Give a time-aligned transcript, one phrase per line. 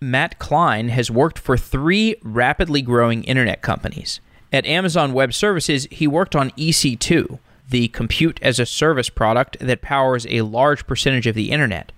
[0.00, 4.20] Matt Klein has worked for three rapidly growing internet companies.
[4.52, 9.82] At Amazon Web Services, he worked on EC2, the compute as a service product that
[9.82, 11.92] powers a large percentage of the internet.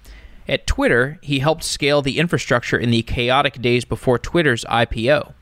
[0.49, 5.35] At Twitter, he helped scale the infrastructure in the chaotic days before Twitter's IPO.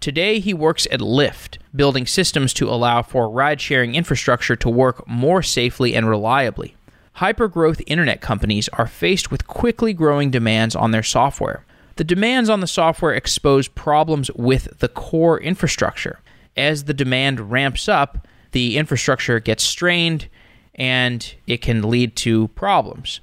[0.00, 5.06] Today, he works at Lyft, building systems to allow for ride sharing infrastructure to work
[5.06, 6.74] more safely and reliably.
[7.18, 11.64] Hypergrowth internet companies are faced with quickly growing demands on their software.
[12.00, 16.20] The demands on the software expose problems with the core infrastructure.
[16.56, 20.30] As the demand ramps up, the infrastructure gets strained
[20.74, 23.20] and it can lead to problems.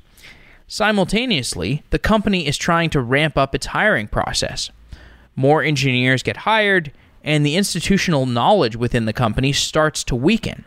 [0.67, 4.69] Simultaneously, the company is trying to ramp up its hiring process.
[5.35, 6.91] More engineers get hired,
[7.23, 10.65] and the institutional knowledge within the company starts to weaken.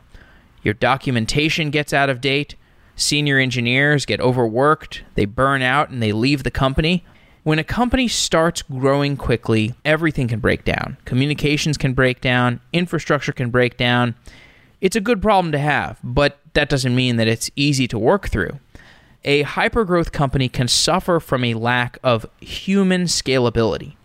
[0.65, 2.57] Your documentation gets out of date,
[2.97, 7.05] senior engineers get overworked, they burn out, and they leave the company.
[7.43, 10.99] When a company starts growing quickly, everything can break down.
[11.05, 14.15] Communications can break down, infrastructure can break down.
[14.81, 18.29] It's a good problem to have, but that doesn't mean that it's easy to work
[18.29, 18.59] through
[19.25, 23.97] a hypergrowth company can suffer from a lack of human scalability.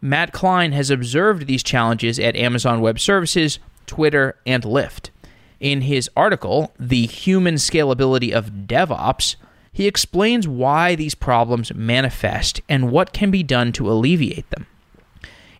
[0.00, 5.10] Matt Klein has observed these challenges at Amazon Web Services, Twitter, and Lyft.
[5.60, 9.36] In his article, The Human Scalability of DevOps,
[9.74, 14.66] he explains why these problems manifest and what can be done to alleviate them.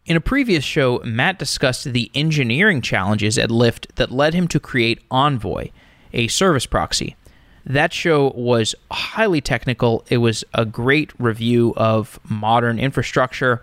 [0.06, 4.60] In a previous show, Matt discussed the engineering challenges at Lyft that led him to
[4.60, 5.70] create Envoy,
[6.12, 7.16] a service proxy.
[7.66, 10.04] That show was highly technical.
[10.08, 13.62] It was a great review of modern infrastructure.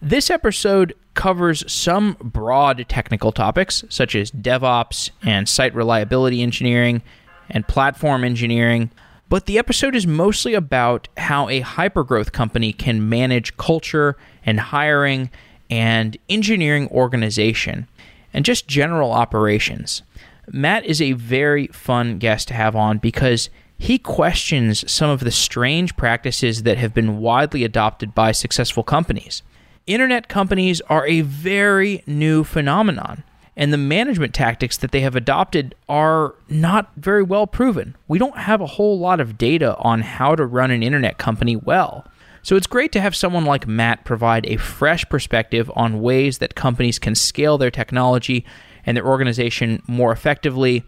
[0.00, 7.02] This episode covers some broad technical topics, such as DevOps and site reliability engineering
[7.48, 8.92] and platform engineering.
[9.30, 15.30] But the episode is mostly about how a hypergrowth company can manage culture and hiring
[15.70, 17.86] and engineering organization
[18.34, 20.02] and just general operations.
[20.48, 25.30] Matt is a very fun guest to have on because he questions some of the
[25.30, 29.44] strange practices that have been widely adopted by successful companies.
[29.86, 33.22] Internet companies are a very new phenomenon,
[33.56, 37.96] and the management tactics that they have adopted are not very well proven.
[38.08, 41.56] We don't have a whole lot of data on how to run an internet company
[41.56, 42.06] well.
[42.42, 46.54] So it's great to have someone like Matt provide a fresh perspective on ways that
[46.54, 48.46] companies can scale their technology
[48.86, 50.84] and their organization more effectively.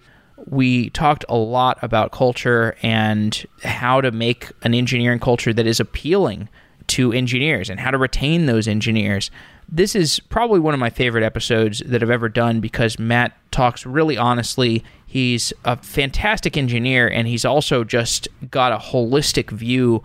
[0.47, 5.79] We talked a lot about culture and how to make an engineering culture that is
[5.79, 6.49] appealing
[6.89, 9.31] to engineers and how to retain those engineers.
[9.69, 13.87] This is probably one of my favorite episodes that I've ever done because Matt talks
[13.87, 14.85] really honestly.
[15.07, 20.03] He's a fantastic engineer and he's also just got a holistic view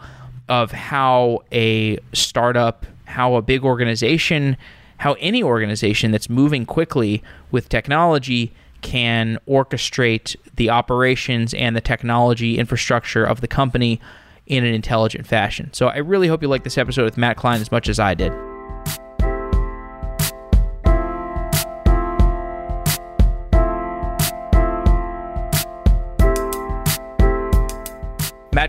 [0.47, 4.57] of how a startup, how a big organization
[4.97, 12.57] how any organization that's moving quickly with technology can orchestrate the operations and the technology
[12.57, 13.99] infrastructure of the company
[14.45, 15.71] in an intelligent fashion.
[15.73, 18.13] So I really hope you like this episode with Matt Klein as much as I
[18.13, 18.31] did.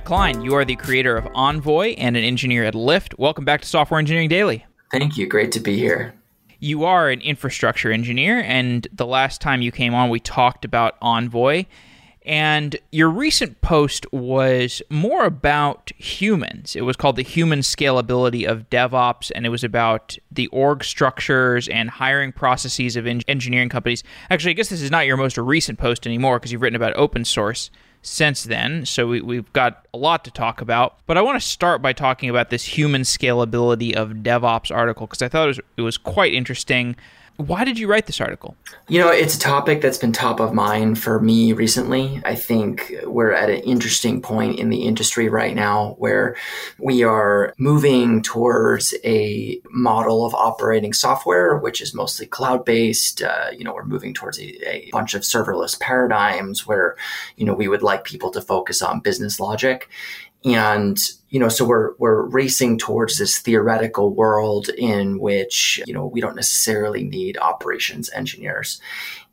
[0.09, 3.19] Klein, you are the creator of Envoy and an engineer at Lyft.
[3.19, 4.65] Welcome back to Software Engineering Daily.
[4.91, 5.27] Thank you.
[5.27, 6.15] Great to be here
[6.61, 10.97] you are an infrastructure engineer, and the last time you came on, we talked about
[11.03, 11.67] Envoy.
[12.25, 16.75] And your recent post was more about humans.
[16.75, 21.69] It was called The Human Scalability of DevOps, and it was about the org structures
[21.69, 24.03] and hiring processes of engineering companies.
[24.31, 26.97] Actually, I guess this is not your most recent post anymore because you've written about
[26.97, 27.71] open source
[28.09, 28.87] since then.
[28.87, 30.99] So we, have got a lot to talk about.
[31.07, 35.23] But I want to start by talking about this human scalability of DevOps article because
[35.23, 36.97] I thought it was, it was quite interesting.
[37.39, 38.57] Why did you write this article?
[38.89, 42.21] You know, it's a topic that's been top of mind for me recently.
[42.25, 46.35] I think we're at an interesting point in the industry right now where
[46.81, 53.23] we are moving towards a model of operating software, which is mostly cloud based.
[53.23, 56.97] Uh, you know, we're moving towards a, a bunch of serverless paradigms where,
[57.37, 59.89] you know, we would like people to focus on business logic.
[60.45, 60.99] And
[61.31, 66.21] you know, so we're we're racing towards this theoretical world in which you know we
[66.21, 68.81] don't necessarily need operations engineers.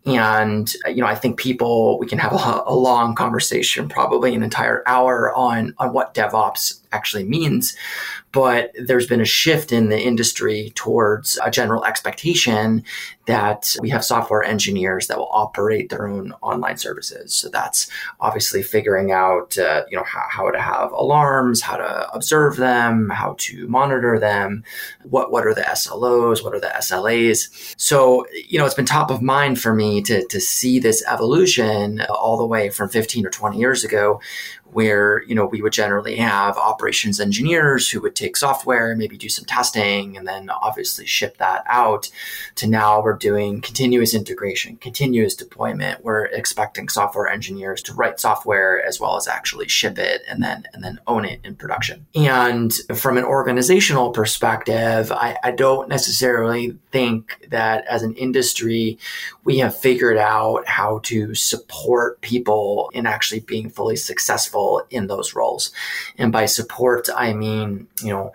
[0.06, 4.44] And you know, I think people we can have a, a long conversation, probably an
[4.44, 7.76] entire hour on on what DevOps actually means.
[8.36, 12.84] But there's been a shift in the industry towards a general expectation
[13.28, 17.34] that we have software engineers that will operate their own online services.
[17.34, 17.90] So that's
[18.20, 23.10] obviously figuring out, uh, you know, how, how to have alarms, how to observe them,
[23.10, 24.66] how to monitor them,
[25.04, 27.74] what what are the SLOs, what are the SLAs.
[27.78, 32.02] So you know, it's been top of mind for me to to see this evolution
[32.10, 34.20] all the way from 15 or 20 years ago,
[34.76, 39.30] where you know we would generally have operations engineers who would take software maybe do
[39.30, 42.12] some testing and then obviously ship that out
[42.56, 46.04] to now we're doing continuous integration continuous deployment.
[46.04, 50.66] We're expecting software engineers to write software as well as actually ship it and then
[50.74, 52.06] and then own it in production.
[52.14, 58.98] And from an organizational perspective i, I don't necessarily think that as an industry
[59.44, 65.36] we have figured out how to support people in actually being fully successful in those
[65.36, 65.72] roles.
[66.18, 68.34] And by support, I mean, you know,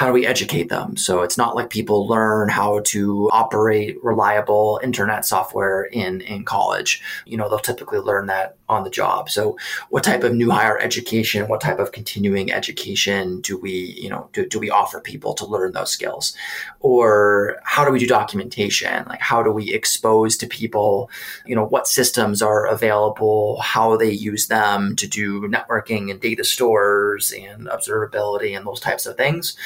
[0.00, 0.96] how do we educate them?
[0.96, 7.02] So it's not like people learn how to operate reliable internet software in, in college.
[7.26, 9.28] You know, they'll typically learn that on the job.
[9.28, 9.58] So
[9.90, 14.30] what type of new higher education, what type of continuing education do we, you know,
[14.32, 16.34] do, do we offer people to learn those skills?
[16.78, 19.04] Or how do we do documentation?
[19.06, 21.10] Like how do we expose to people,
[21.44, 26.44] you know, what systems are available, how they use them to do networking and data
[26.44, 29.58] stores and observability and those types of things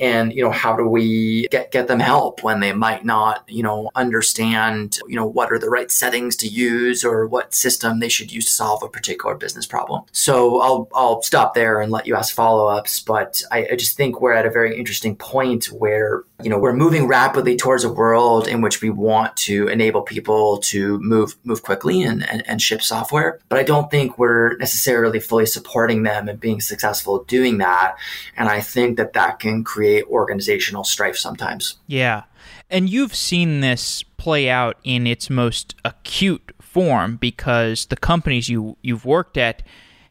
[0.00, 3.62] and you know how do we get get them help when they might not you
[3.62, 8.08] know understand you know what are the right settings to use or what system they
[8.08, 10.02] should use to solve a particular business problem.
[10.12, 14.20] So i'll i'll stop there and let you ask follow-ups but I, I just think
[14.20, 18.48] we're at a very interesting point where you know we're moving rapidly towards a world
[18.48, 22.82] in which we want to enable people to move move quickly and, and, and ship
[22.82, 27.96] software but i don't think we're necessarily fully supporting them and being successful doing that.
[28.36, 32.24] And i think that that can create organizational strife sometimes yeah
[32.70, 38.76] and you've seen this play out in its most acute form because the companies you
[38.82, 39.62] you've worked at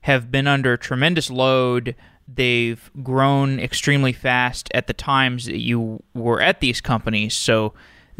[0.02, 1.96] have been under tremendous load
[2.36, 7.36] they've grown extremely fast at the times that you were at these companies.
[7.36, 7.74] So,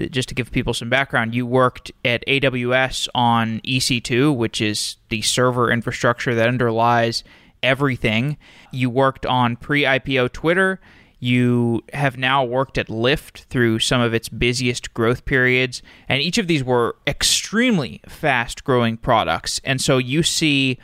[0.10, 5.22] just to give people some background, you worked at AWS on EC2, which is the
[5.22, 7.24] server infrastructure that underlies
[7.62, 8.38] everything.
[8.72, 10.80] You worked on pre IPO Twitter.
[11.24, 15.84] You have now worked at Lyft through some of its busiest growth periods.
[16.10, 19.62] And each of these were extremely fast growing products.
[19.64, 20.80] And so you see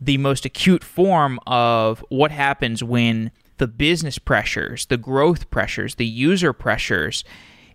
[0.00, 6.06] the most acute form of what happens when the business pressures, the growth pressures, the
[6.06, 7.22] user pressures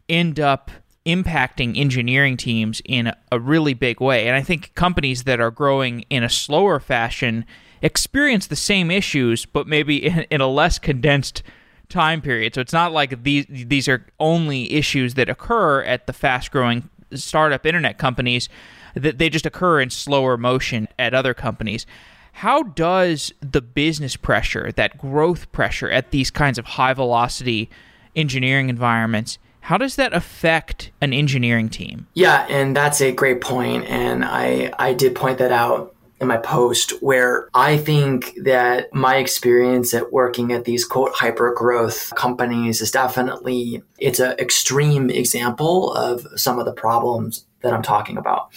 [0.09, 0.71] end up
[1.05, 4.27] impacting engineering teams in a really big way.
[4.27, 7.45] And I think companies that are growing in a slower fashion
[7.83, 11.43] experience the same issues, but maybe in, in a less condensed
[11.89, 12.55] time period.
[12.55, 16.89] So it's not like these these are only issues that occur at the fast growing
[17.13, 18.49] startup internet companies
[18.93, 21.85] that they just occur in slower motion at other companies.
[22.33, 27.69] How does the business pressure, that growth pressure at these kinds of high velocity
[28.15, 32.07] engineering environments, how does that affect an engineering team?
[32.13, 33.85] Yeah, and that's a great point.
[33.85, 39.17] And I, I did point that out in my post where I think that my
[39.17, 45.93] experience at working at these quote hyper growth companies is definitely it's an extreme example
[45.93, 48.51] of some of the problems that I'm talking about.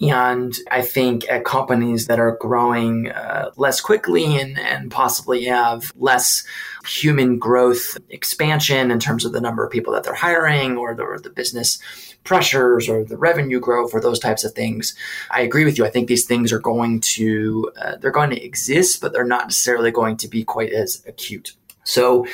[0.00, 5.90] And I think at companies that are growing uh, less quickly and, and possibly have
[5.96, 6.44] less
[6.86, 11.02] human growth expansion in terms of the number of people that they're hiring or the,
[11.02, 11.78] or the business
[12.26, 14.94] pressures or the revenue growth or those types of things.
[15.30, 15.86] I agree with you.
[15.86, 19.46] I think these things are going to, uh, they're going to exist, but they're not
[19.46, 21.54] necessarily going to be quite as acute.
[21.84, 22.26] So,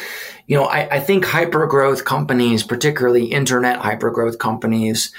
[0.47, 5.13] you know, I, I think hyper growth companies, particularly internet hyper growth companies,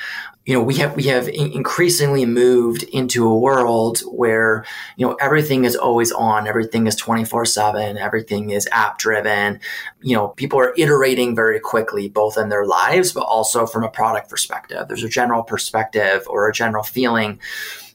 [0.46, 4.66] you know, we have we have increasingly moved into a world where
[4.98, 9.62] you know everything is always on, everything is twenty four seven, everything is app driven.
[10.02, 13.90] You know, people are iterating very quickly, both in their lives, but also from a
[13.90, 14.90] product perspective.
[14.90, 17.40] There's a general perspective or a general feeling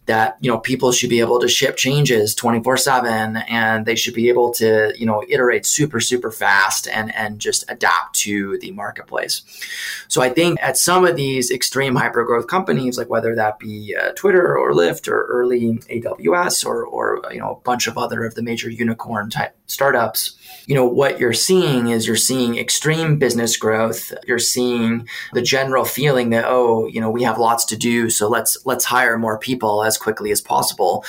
[0.08, 4.28] that you know people should be able to ship changes 24/7 and they should be
[4.28, 9.42] able to you know iterate super super fast and and just adapt to the marketplace.
[10.08, 13.94] So I think at some of these extreme hyper growth companies like whether that be
[13.94, 18.24] uh, Twitter or Lyft or early AWS or or you know a bunch of other
[18.24, 20.37] of the major unicorn type startups
[20.68, 24.12] you know, what you're seeing is you're seeing extreme business growth.
[24.26, 28.10] You're seeing the general feeling that, oh, you know, we have lots to do.
[28.10, 31.06] So let's, let's hire more people as quickly as possible.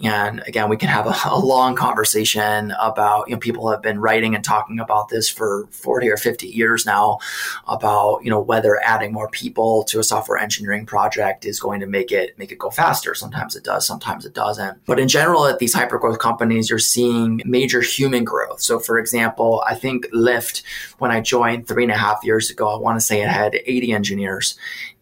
[0.00, 3.98] And again, we can have a, a long conversation about, you know, people have been
[3.98, 7.18] writing and talking about this for 40 or 50 years now
[7.66, 11.86] about, you know, whether adding more people to a software engineering project is going to
[11.86, 13.16] make it, make it go faster.
[13.16, 14.86] Sometimes it does, sometimes it doesn't.
[14.86, 18.60] But in general, at these hypergrowth companies, you're seeing major human growth.
[18.60, 20.62] So for example, I think Lyft,
[20.98, 23.58] when I joined three and a half years ago, I want to say it had
[23.66, 24.56] 80 engineers.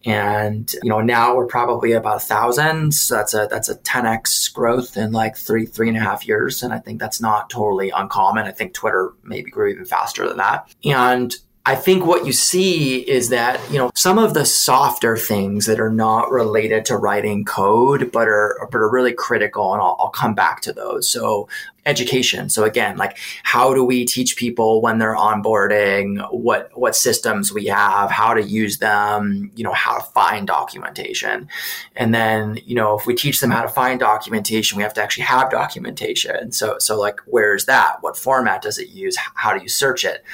[0.04, 2.94] And, you know, now we're probably about a thousand.
[2.94, 6.62] So that's a, that's a 10x growth in like three, three and a half years.
[6.62, 8.46] And I think that's not totally uncommon.
[8.46, 10.72] I think Twitter maybe grew even faster than that.
[10.84, 11.34] And
[11.68, 15.78] I think what you see is that, you know, some of the softer things that
[15.78, 19.74] are not related to writing code, but are, but are really critical.
[19.74, 21.10] And I'll, I'll come back to those.
[21.10, 21.46] So
[21.88, 22.48] education.
[22.48, 27.66] So again, like how do we teach people when they're onboarding, what, what systems we
[27.66, 31.48] have, how to use them, you know, how to find documentation.
[31.96, 35.02] And then, you know, if we teach them how to find documentation, we have to
[35.02, 36.52] actually have documentation.
[36.52, 37.96] So, so like, where's that?
[38.02, 39.16] What format does it use?
[39.16, 40.24] How do you search it?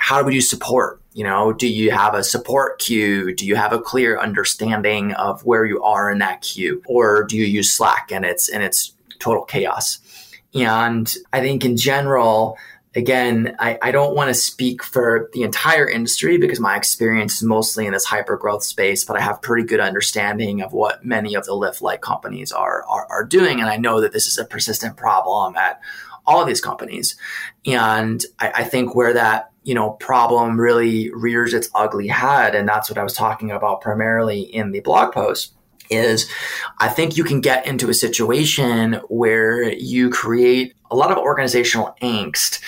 [0.00, 1.00] how do we do support?
[1.12, 3.34] You know, do you have a support queue?
[3.34, 6.82] Do you have a clear understanding of where you are in that queue?
[6.86, 10.00] Or do you use Slack and it's and it's total chaos?
[10.54, 12.56] And I think in general,
[12.94, 17.44] again, I, I don't want to speak for the entire industry because my experience is
[17.44, 21.34] mostly in this hyper growth space, but I have pretty good understanding of what many
[21.34, 23.60] of the Lyft like companies are, are, are doing.
[23.60, 25.80] And I know that this is a persistent problem at
[26.26, 27.16] all of these companies.
[27.64, 32.54] And I, I think where that you know, problem really rears its ugly head.
[32.54, 35.52] And that's what I was talking about primarily in the blog post
[35.90, 36.28] is
[36.78, 41.96] I think you can get into a situation where you create a lot of organizational
[42.02, 42.60] angst.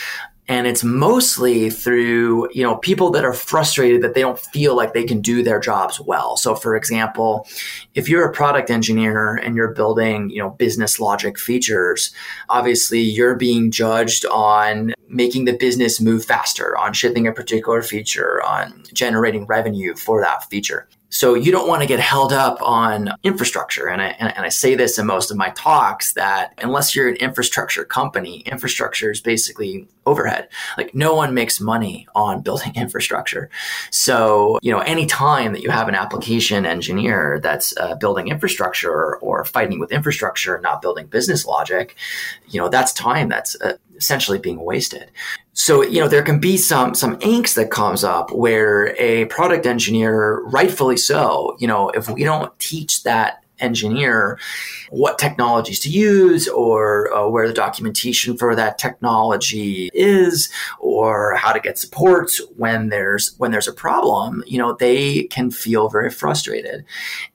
[0.49, 4.93] And it's mostly through you know people that are frustrated that they don't feel like
[4.93, 6.37] they can do their jobs well.
[6.37, 7.47] So for example
[7.95, 12.13] if you're a product engineer and you're building you know business logic features
[12.49, 18.43] obviously you're being judged on making the business move faster on shipping a particular feature
[18.43, 23.11] on generating revenue for that feature so you don't want to get held up on
[23.23, 23.87] infrastructure.
[23.87, 27.17] And I, and, I say this in most of my talks that unless you're an
[27.17, 30.49] infrastructure company, infrastructure is basically overhead.
[30.79, 33.51] Like no one makes money on building infrastructure.
[33.91, 39.17] So, you know, any time that you have an application engineer that's uh, building infrastructure
[39.17, 41.97] or, fighting with infrastructure, not building business logic,
[42.49, 45.11] you know, that's time that's uh, essentially being wasted.
[45.53, 49.67] So, you know, there can be some, some angst that comes up where a product
[49.67, 54.39] engineer, rightfully so, you know, if we don't teach that engineer
[54.91, 61.53] what technologies to use or uh, where the documentation for that technology is or how
[61.53, 66.11] to get support when there's when there's a problem you know they can feel very
[66.11, 66.85] frustrated.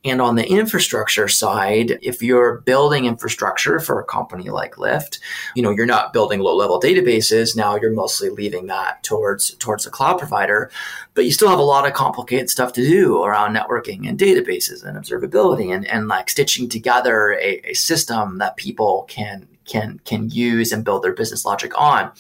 [0.05, 5.19] And on the infrastructure side if you're building infrastructure for a company like Lyft
[5.55, 7.55] you know you're not building low level databases.
[7.55, 10.69] Now you're mostly leaving that towards towards a cloud provider.
[11.13, 14.83] But you still have a lot of complicated stuff to do around networking and databases
[14.83, 20.29] and observability and, and like stitching together a, a system that people can can can
[20.29, 22.11] use and build their business logic on.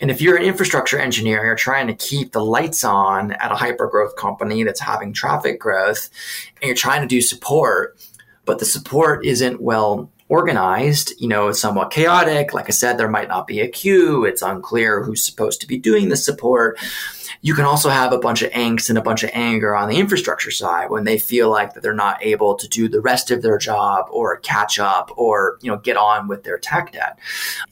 [0.00, 3.56] And if you're an infrastructure engineer, you're trying to keep the lights on at a
[3.56, 6.10] hyper growth company that's having traffic growth,
[6.60, 7.98] and you're trying to do support,
[8.44, 12.54] but the support isn't well organized, you know, it's somewhat chaotic.
[12.54, 14.24] Like I said, there might not be a queue.
[14.24, 16.78] It's unclear who's supposed to be doing the support
[17.44, 19.98] you can also have a bunch of angst and a bunch of anger on the
[19.98, 23.42] infrastructure side when they feel like that they're not able to do the rest of
[23.42, 27.18] their job or catch up or you know get on with their tech debt.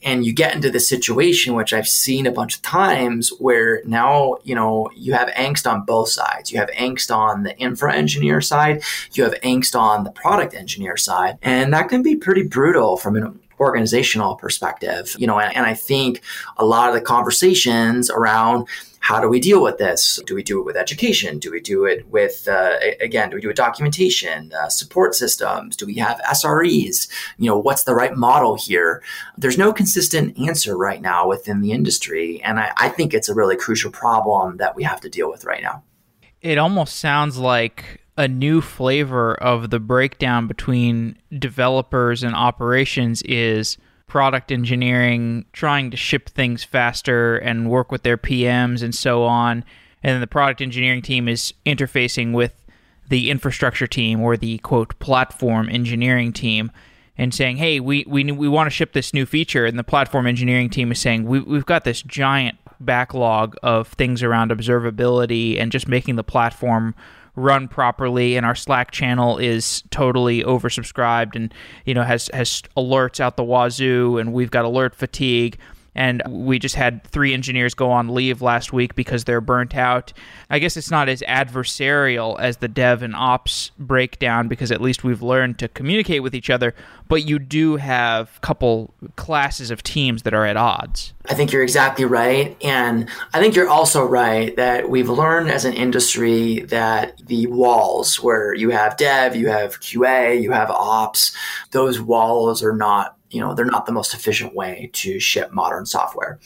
[0.03, 4.37] And you get into this situation which i've seen a bunch of times where now
[4.43, 6.51] you know you have angst on both sides.
[6.51, 10.97] You have angst on the infra engineer side you have angst on the product engineer
[10.97, 15.65] side and that can be pretty brutal from an organizational perspective you know and, and
[15.65, 16.21] i think
[16.57, 18.67] a lot of the conversations around
[19.03, 20.17] how do we deal with this?
[20.25, 21.37] Do we do it with education?
[21.37, 25.75] Do we do it with, uh, again, do we do it documentation, uh, support systems?
[25.75, 27.09] Do we have SREs?
[27.37, 29.03] You know, what's the right model here?
[29.37, 32.41] There's no consistent answer right now within the industry.
[32.43, 35.43] And I, I think it's a really crucial problem that we have to deal with
[35.43, 35.83] right now.
[36.39, 43.77] It almost sounds like a new flavor of the breakdown between developers and operations is
[44.13, 49.65] product engineering trying to ship things faster and work with their PMs and so on.
[50.03, 52.53] And the product engineering team is interfacing with
[53.09, 56.71] the infrastructure team or the quote platform engineering team.
[57.15, 60.25] and saying, "Hey, we we we want to ship this new feature," and the platform
[60.25, 65.71] engineering team is saying, we, "We've got this giant backlog of things around observability and
[65.71, 66.95] just making the platform."
[67.35, 71.53] Run properly and our slack channel is totally oversubscribed and
[71.85, 75.57] you know has has alerts out the wazoo and we've got alert fatigue
[75.95, 80.13] and we just had three engineers go on leave last week because they're burnt out.
[80.49, 85.03] I guess it's not as adversarial as the dev and ops breakdown because at least
[85.03, 86.73] we've learned to communicate with each other,
[87.07, 91.13] but you do have a couple classes of teams that are at odds.
[91.29, 92.57] I think you're exactly right.
[92.63, 98.21] And I think you're also right that we've learned as an industry that the walls
[98.21, 101.35] where you have dev, you have QA, you have ops,
[101.71, 105.85] those walls are not you know they're not the most efficient way to ship modern
[105.85, 106.39] software.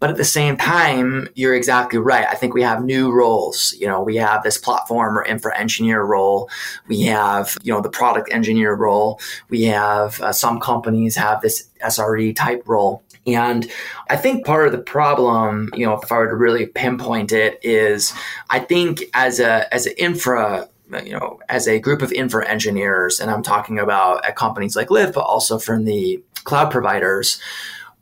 [0.00, 2.26] But at the same time you're exactly right.
[2.28, 3.74] I think we have new roles.
[3.78, 6.50] You know we have this platform or infra engineer role.
[6.88, 9.20] We have you know the product engineer role.
[9.48, 13.02] We have uh, some companies have this sre type role.
[13.26, 13.70] And
[14.08, 17.58] I think part of the problem, you know, if I were to really pinpoint it,
[17.62, 18.14] is
[18.48, 22.48] I think as a as an infra Uh, you know, as a group of infra
[22.48, 27.40] engineers, and I'm talking about at companies like Lyft, but also from the cloud providers,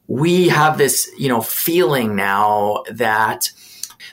[0.06, 3.50] we have this, you know, feeling now that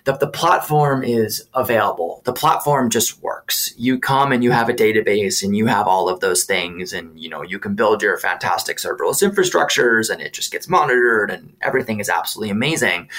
[0.05, 2.21] the, the platform is available.
[2.25, 3.73] The platform just works.
[3.77, 7.17] You come and you have a database and you have all of those things and
[7.19, 11.53] you know you can build your fantastic serverless infrastructures and it just gets monitored and
[11.61, 13.09] everything is absolutely amazing.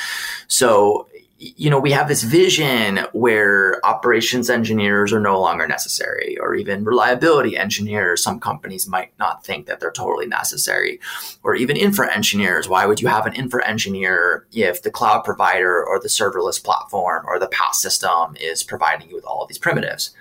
[0.47, 1.09] So
[1.39, 6.85] you know, we have this vision where operations engineers are no longer necessary, or even
[6.85, 8.23] reliability engineers.
[8.23, 11.01] Some companies might not think that they're totally necessary,
[11.43, 12.69] or even infra engineers.
[12.69, 17.25] Why would you have an infra engineer if the cloud provider or the serverless platform
[17.27, 20.15] or the PaaS system is providing you with all of these primitives?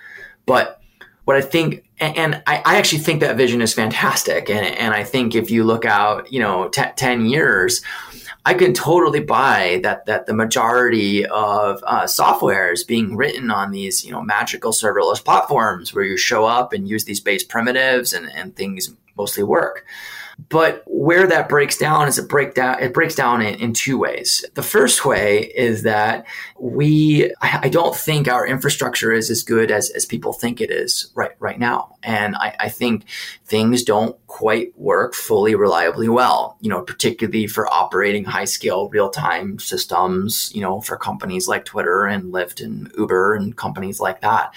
[0.46, 0.80] But
[1.24, 4.50] what I think, and I, actually think that vision is fantastic.
[4.50, 7.82] And, I think if you look out, you know, t- 10 years,
[8.46, 13.70] I can totally buy that that the majority of uh, software is being written on
[13.70, 18.12] these you know magical serverless platforms where you show up and use these base primitives
[18.12, 19.86] and, and things mostly work.
[20.48, 23.98] But where that breaks down is it break down it breaks down in, in two
[23.98, 24.44] ways.
[24.54, 26.26] The first way is that
[26.58, 31.10] we I don't think our infrastructure is as good as, as people think it is
[31.14, 31.96] right right now.
[32.02, 33.04] And I, I think
[33.44, 39.10] things don't quite work fully reliably well, you know, particularly for operating high scale real
[39.10, 44.20] time systems, you know, for companies like Twitter and Lyft and Uber and companies like
[44.22, 44.52] that.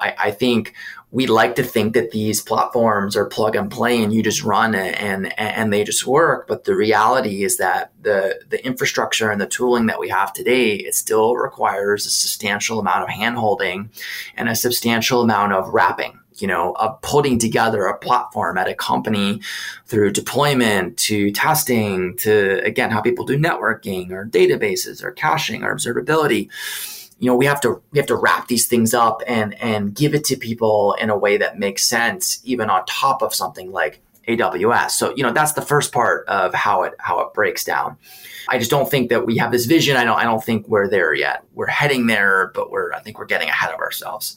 [0.00, 0.74] I, I think
[1.12, 4.74] we like to think that these platforms are plug and play and you just run
[4.74, 6.46] it and and they just work.
[6.46, 10.74] But the reality is that the the infrastructure and the tooling that we have today
[10.74, 13.88] it still requires a substantial amount of handholding
[14.36, 18.74] and a substantial amount of wrapping you know of putting together a platform at a
[18.74, 19.40] company
[19.86, 25.74] through deployment to testing to again how people do networking or databases or caching or
[25.74, 26.48] observability
[27.20, 30.14] you know we have to we have to wrap these things up and and give
[30.14, 34.00] it to people in a way that makes sense even on top of something like
[34.26, 34.92] AWS.
[34.92, 37.98] So you know that's the first part of how it how it breaks down.
[38.48, 39.96] I just don't think that we have this vision.
[39.96, 41.44] I don't I don't think we're there yet.
[41.54, 44.36] We're heading there, but we're I think we're getting ahead of ourselves.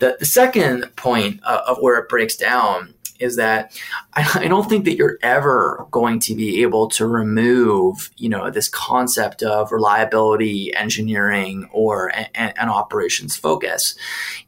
[0.00, 3.78] The the second point uh, of where it breaks down is that
[4.14, 8.50] I, I, don't think that you're ever going to be able to remove, you know,
[8.50, 13.96] this concept of reliability engineering or an operations focus.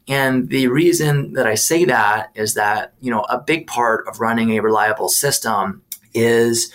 [0.07, 4.19] And the reason that I say that is that, you know, a big part of
[4.19, 6.71] running a reliable system is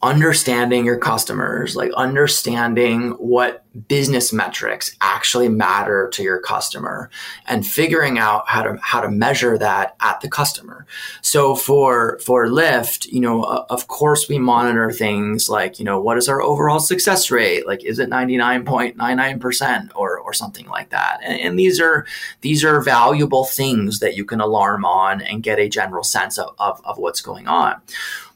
[0.00, 7.10] understanding your customers, like understanding what business metrics actually matter to your customer
[7.46, 10.86] and figuring out how to how to measure that at the customer.
[11.22, 16.00] So for for Lyft, you know, uh, of course we monitor things like, you know,
[16.00, 17.66] what is our overall success rate?
[17.66, 21.18] Like is it 99.99% or or something like that?
[21.24, 22.06] And, and these are
[22.40, 26.54] these are valuable things that you can alarm on and get a general sense of,
[26.60, 27.80] of, of what's going on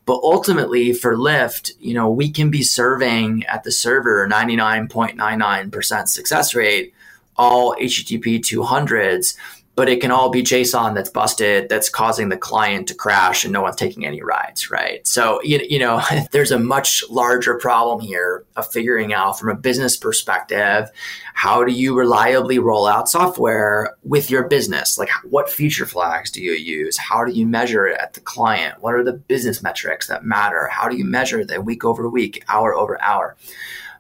[0.05, 6.55] but ultimately for Lyft, you know, we can be serving at the server 99.99% success
[6.55, 6.93] rate,
[7.37, 9.37] all HTTP 200s
[9.75, 13.53] but it can all be JSON that's busted, that's causing the client to crash and
[13.53, 15.07] no one's taking any rides, right?
[15.07, 19.55] So, you, you know, there's a much larger problem here of figuring out from a
[19.55, 20.91] business perspective,
[21.35, 24.99] how do you reliably roll out software with your business?
[24.99, 26.99] Like what feature flags do you use?
[26.99, 28.83] How do you measure it at the client?
[28.83, 30.69] What are the business metrics that matter?
[30.71, 33.37] How do you measure that week over week, hour over hour?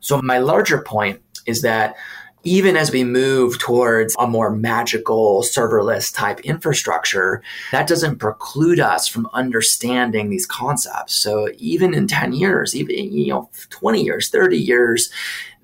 [0.00, 1.96] So my larger point is that
[2.44, 9.06] even as we move towards a more magical serverless type infrastructure, that doesn't preclude us
[9.06, 11.14] from understanding these concepts.
[11.14, 15.10] So even in 10 years, even, you know, 20 years, 30 years,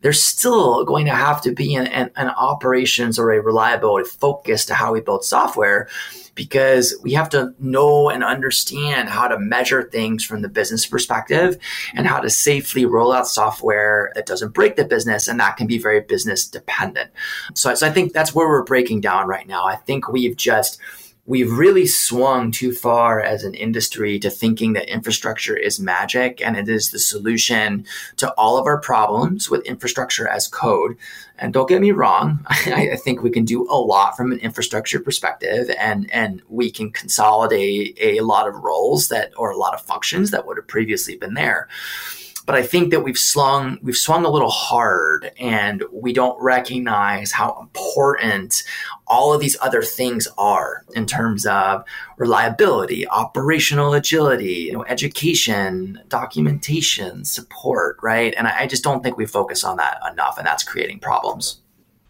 [0.01, 4.65] there's still going to have to be an, an, an operations or a reliability focus
[4.67, 5.89] to how we build software
[6.35, 11.59] because we have to know and understand how to measure things from the business perspective
[11.95, 15.27] and how to safely roll out software that doesn't break the business.
[15.27, 17.11] And that can be very business dependent.
[17.55, 19.65] So, so I think that's where we're breaking down right now.
[19.65, 20.79] I think we've just
[21.29, 26.57] we've really swung too far as an industry to thinking that infrastructure is magic and
[26.57, 27.85] it is the solution
[28.17, 30.97] to all of our problems with infrastructure as code.
[31.39, 34.39] And don't get me wrong, I, I think we can do a lot from an
[34.39, 39.75] infrastructure perspective and, and we can consolidate a lot of roles that or a lot
[39.75, 41.69] of functions that would have previously been there
[42.49, 47.31] but I think that we've swung we've swung a little hard and we don't recognize
[47.31, 48.63] how important
[49.07, 51.85] all of these other things are in terms of
[52.17, 58.33] reliability, operational agility, you know, education, documentation, support, right?
[58.39, 61.61] And I, I just don't think we focus on that enough and that's creating problems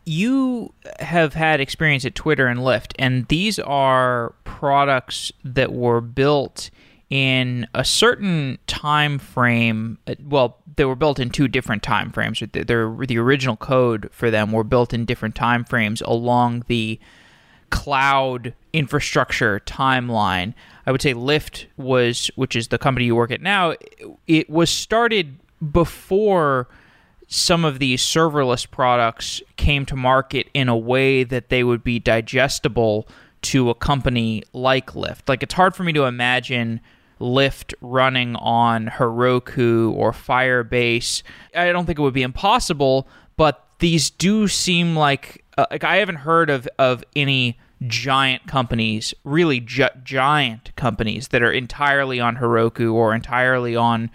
[0.05, 6.71] you have had experience at Twitter and Lyft, and these are products that were built
[7.11, 12.41] in a certain time frame uh, well they were built in two different time frames
[12.53, 12.63] the,
[13.09, 16.99] the original code for them were built in different time frames along the
[17.71, 20.53] cloud infrastructure timeline
[20.87, 23.75] i would say lyft was which is the company you work at now
[24.27, 25.39] it was started
[25.73, 26.69] before
[27.27, 31.99] some of these serverless products came to market in a way that they would be
[31.99, 33.07] digestible
[33.43, 35.29] to a company like Lyft.
[35.29, 36.81] Like it's hard for me to imagine
[37.21, 41.23] Lyft running on Heroku or Firebase.
[41.55, 45.97] I don't think it would be impossible, but these do seem like uh, like I
[45.97, 52.37] haven't heard of of any giant companies, really gi- giant companies that are entirely on
[52.37, 54.11] Heroku or entirely on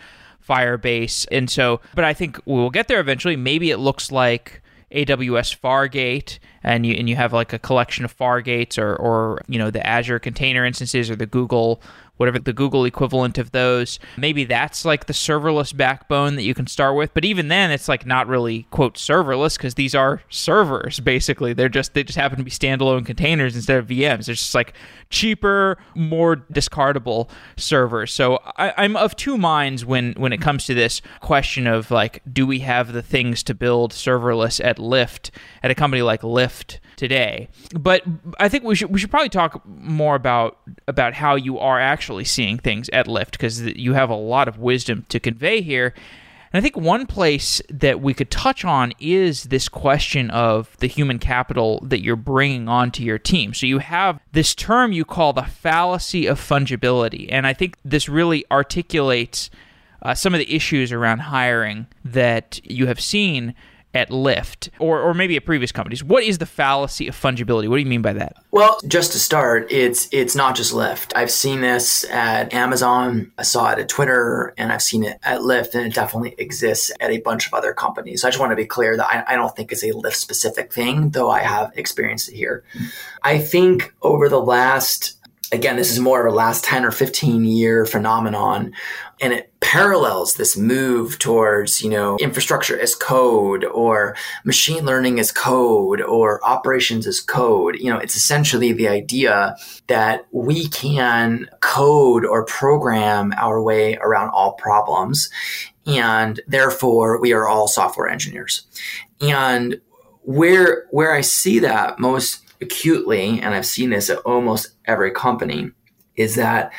[0.48, 1.26] Firebase.
[1.32, 3.36] And so, but I think we'll get there eventually.
[3.36, 4.62] Maybe it looks like
[4.92, 9.58] AWS Fargate, and you and you have like a collection of Fargates or or you
[9.58, 11.82] know the Azure container instances or the Google
[12.18, 14.00] whatever the Google equivalent of those.
[14.18, 17.14] Maybe that's like the serverless backbone that you can start with.
[17.14, 21.54] But even then, it's like not really quote serverless because these are servers basically.
[21.54, 24.26] They're just they just happen to be standalone containers instead of VMs.
[24.26, 24.74] They're just like
[25.10, 28.14] cheaper, more discardable servers.
[28.14, 32.22] So I, I'm of two minds when when it comes to this question of like,
[32.32, 35.32] do we have the things to build serverless at Lyft
[35.64, 36.80] at a company like Lyft?
[36.96, 37.50] today.
[37.78, 38.04] But
[38.40, 42.26] I think we should we should probably talk more about about how you are actually
[42.26, 45.94] seeing things at Lyft because you have a lot of wisdom to convey here.
[46.52, 50.88] And I think one place that we could touch on is this question of the
[50.88, 53.54] human capital that you're bringing onto your team.
[53.54, 57.30] So you have this term you call the fallacy of fungibility.
[57.32, 59.50] And I think this really articulates
[60.02, 63.56] uh, some of the issues around hiring that you have seen
[63.94, 66.04] at Lyft or, or maybe at previous companies.
[66.04, 67.68] What is the fallacy of fungibility?
[67.68, 68.36] What do you mean by that?
[68.52, 71.14] Well, just to start, it's it's not just Lyft.
[71.16, 75.42] I've seen this at Amazon, I saw it at Twitter, and I've seen it at
[75.42, 78.22] Lyft, and it definitely exists at a bunch of other companies.
[78.22, 80.16] So I just want to be clear that I, I don't think it's a Lyft
[80.16, 82.64] specific thing, though I have experienced it here.
[83.24, 85.18] I think over the last
[85.54, 88.74] again, this is more of a last 10 or 15 year phenomenon.
[89.24, 95.32] And it parallels this move towards, you know, infrastructure as code or machine learning as
[95.32, 97.78] code or operations as code.
[97.80, 99.56] You know, it's essentially the idea
[99.88, 105.30] that we can code or program our way around all problems.
[105.86, 108.68] And therefore we are all software engineers.
[109.22, 109.80] And
[110.24, 115.72] where, where I see that most acutely, and I've seen this at almost every company,
[116.18, 116.74] is that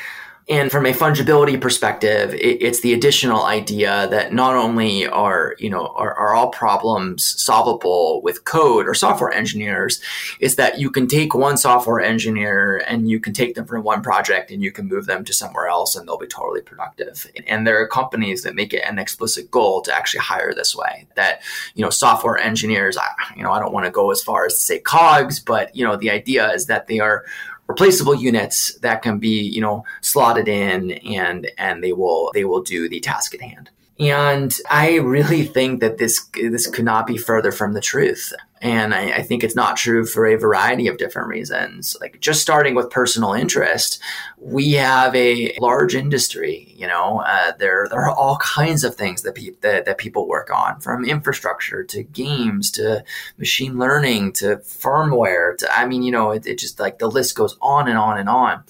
[0.47, 5.71] and from a fungibility perspective, it, it's the additional idea that not only are, you
[5.71, 10.03] know, are, are, all problems solvable with code or software engineers,
[10.41, 14.03] is that you can take one software engineer and you can take them from one
[14.03, 17.27] project and you can move them to somewhere else and they'll be totally productive.
[17.47, 21.07] And there are companies that make it an explicit goal to actually hire this way.
[21.15, 21.41] That,
[21.75, 24.55] you know, software engineers, I, you know, I don't want to go as far as
[24.55, 27.25] to say cogs, but, you know, the idea is that they are
[27.67, 32.63] replaceable units that can be you know slotted in and and they will they will
[32.63, 33.71] do the task at hand.
[33.99, 38.33] And i really think that this this could not be further from the truth
[38.65, 41.99] And I, I, think it's not true for a variety of different reasons.
[42.01, 44.01] Like just starting with personal interest,
[44.39, 46.73] we have a large industry.
[46.75, 50.27] You know, uh, there there are all kinds of things that, pe- that that people
[50.27, 53.05] work on, from infrastructure to games to
[53.37, 55.59] machine learning to firmware.
[55.59, 58.17] To I mean, you know, it, it just like the list goes on and on
[58.17, 58.65] and on.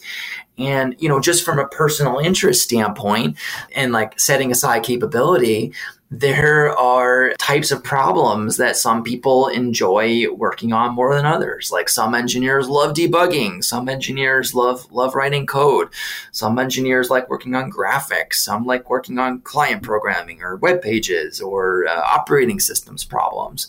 [0.58, 3.36] And, you know, just from a personal interest standpoint
[3.74, 5.72] and like setting aside capability,
[6.10, 11.72] there are types of problems that some people enjoy working on more than others.
[11.72, 15.88] Like some engineers love debugging, some engineers love love writing code,
[16.30, 21.40] some engineers like working on graphics, some like working on client programming or web pages
[21.40, 23.66] or uh, operating systems problems.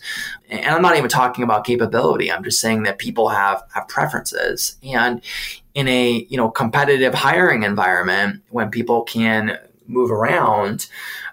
[0.50, 2.32] And I'm not even talking about capability.
[2.32, 4.78] I'm just saying that people have have preferences.
[4.84, 5.22] And
[5.76, 10.88] in a, you know, competitive hiring environment when people can move around,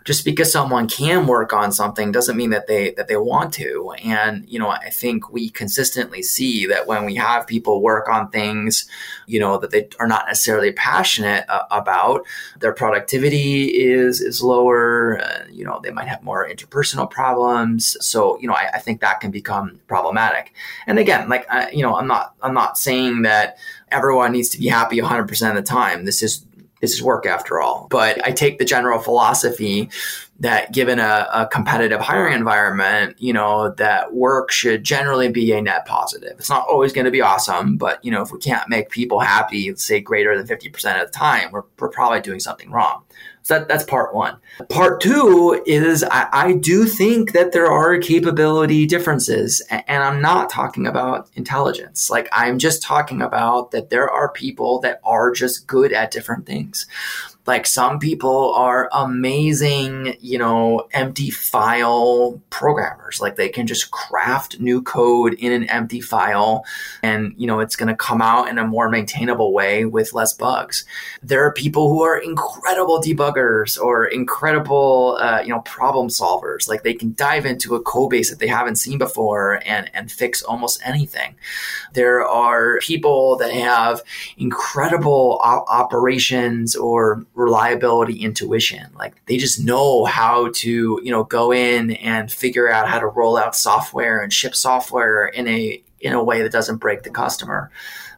[0.05, 3.95] just because someone can work on something doesn't mean that they that they want to.
[4.05, 8.31] And you know i think we consistently see that when we have people work on
[8.31, 8.89] things
[9.27, 12.27] you know that they are not necessarily passionate uh, about
[12.61, 17.97] their productivity is is lower uh, you know they might have more interpersonal problems.
[18.01, 20.55] So you know I, I think that can become problematic.
[20.87, 23.57] And again like I, you know i'm not i'm not saying that
[23.93, 26.45] everyone needs to be happy 100% of the time this is
[26.83, 27.87] this is work after all.
[27.91, 29.89] But I take the general philosophy
[30.41, 35.63] that given a, a, competitive hiring environment, you know, that work should generally be a
[35.63, 36.33] net positive.
[36.39, 39.21] It's not always going to be awesome, but, you know, if we can't make people
[39.21, 43.05] happy, say greater than 50% of the time, we're, we're probably doing something wrong.
[43.43, 44.37] So that, that's part one.
[44.69, 50.49] Part two is I, I, do think that there are capability differences, and I'm not
[50.49, 52.09] talking about intelligence.
[52.09, 56.47] Like I'm just talking about that there are people that are just good at different
[56.47, 56.87] things.
[57.45, 63.21] Like some people are amazing, you know, empty file programmers.
[63.21, 66.65] Like they can just craft new code in an empty file
[67.03, 70.33] and, you know, it's going to come out in a more maintainable way with less
[70.33, 70.85] bugs.
[71.21, 76.69] There are people who are incredible debuggers or incredible, uh, you know, problem solvers.
[76.69, 80.13] Like they can dive into a code base that they haven't seen before and, and
[80.13, 81.35] fix almost anything.
[81.93, 84.03] There are people that have
[84.37, 88.87] incredible op- operations or reliability intuition.
[88.95, 93.07] Like they just know how to, you know, go in and figure out how to
[93.07, 97.11] roll out software and ship software in a in a way that doesn't break the
[97.11, 97.71] customer.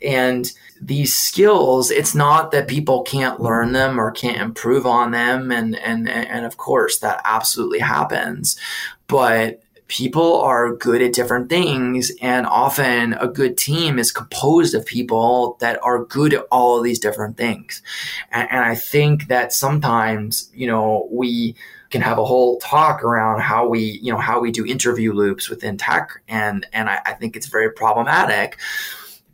[0.02, 0.50] And
[0.80, 5.52] these skills, it's not that people can't learn them or can't improve on them.
[5.52, 8.58] And and and of course that absolutely happens.
[9.06, 14.86] But people are good at different things and often a good team is composed of
[14.86, 17.82] people that are good at all of these different things.
[18.30, 21.54] And, and i think that sometimes you know we
[21.90, 25.48] can have a whole talk around how we you know how we do interview loops
[25.48, 28.58] within tech and and I, I think it's very problematic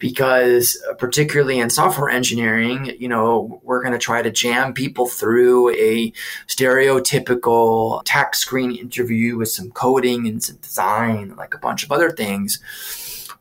[0.01, 5.07] because uh, particularly in software engineering, you know, we're going to try to jam people
[5.07, 6.13] through a
[6.49, 12.11] stereotypical tech screen interview with some coding and some design, like a bunch of other
[12.11, 12.59] things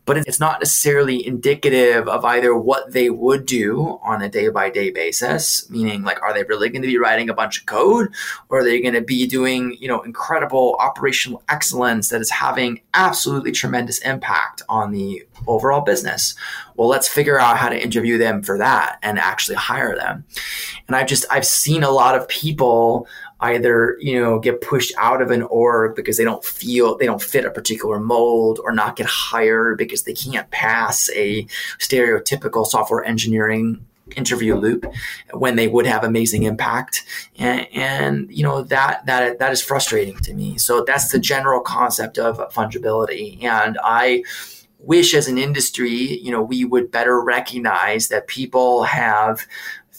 [0.10, 4.68] but it's not necessarily indicative of either what they would do on a day by
[4.68, 8.12] day basis, meaning like, are they really going to be writing a bunch of code
[8.50, 12.82] or are they going to be doing, you know, incredible operational excellence that is having
[12.96, 16.34] absolutely tremendous impact on the overall business?
[16.80, 20.24] Well, let's figure out how to interview them for that and actually hire them.
[20.88, 23.06] And I've just, I've seen a lot of people
[23.42, 27.22] either you know get pushed out of an org because they don't feel they don't
[27.22, 31.44] fit a particular mold or not get hired because they can't pass a
[31.80, 34.86] stereotypical software engineering interview loop
[35.34, 37.06] when they would have amazing impact.
[37.38, 40.58] And, and, you know that that that is frustrating to me.
[40.58, 43.44] So that's the general concept of fungibility.
[43.44, 44.24] And i
[44.80, 49.46] wish as an industry you know we would better recognize that people have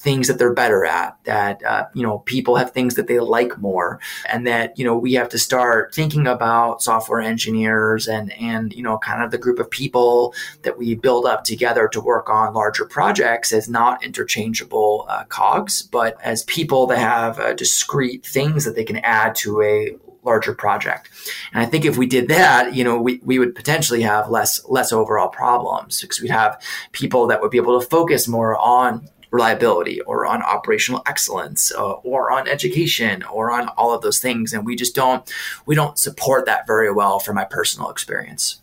[0.00, 3.58] things that they're better at, that, uh, you know, people have things that they like
[3.58, 8.72] more, and that, you know, we have to start thinking about software engineers and, and,
[8.72, 12.30] you know, kind of the group of people that we build up together to work
[12.30, 18.24] on larger projects as not interchangeable uh, cogs, but as people that have uh, discrete
[18.24, 21.08] things that they can add to a larger project.
[21.52, 24.64] And I think if we did that, you know, we, we would potentially have less
[24.68, 26.60] less overall problems because we'd have
[26.92, 31.92] people that would be able to focus more on reliability or on operational excellence uh,
[31.92, 34.52] or on education or on all of those things.
[34.52, 35.30] And we just don't
[35.66, 38.60] we don't support that very well from my personal experience.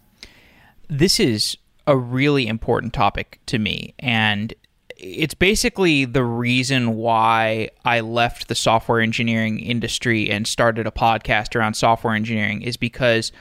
[0.89, 3.93] This is a really important topic to me.
[3.99, 4.53] And
[4.99, 11.55] it's basically the reason why I left the software engineering industry and started a podcast
[11.55, 13.31] around software engineering is because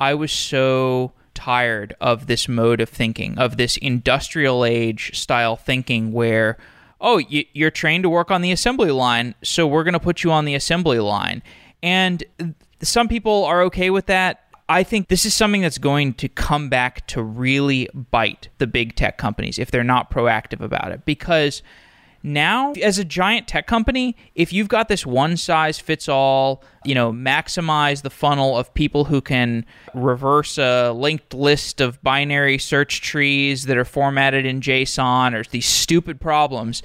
[0.00, 6.12] I was so tired of this mode of thinking, of this industrial age style thinking
[6.12, 6.56] where,
[7.00, 10.32] oh, you're trained to work on the assembly line, so we're going to put you
[10.32, 11.42] on the assembly line.
[11.82, 12.24] And
[12.82, 14.45] some people are okay with that.
[14.68, 18.96] I think this is something that's going to come back to really bite the big
[18.96, 21.04] tech companies if they're not proactive about it.
[21.04, 21.62] Because
[22.22, 26.92] now, as a giant tech company, if you've got this one size fits all, you
[26.92, 33.00] know, maximize the funnel of people who can reverse a linked list of binary search
[33.00, 36.82] trees that are formatted in JSON or these stupid problems,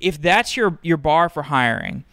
[0.00, 2.04] if that's your your bar for hiring,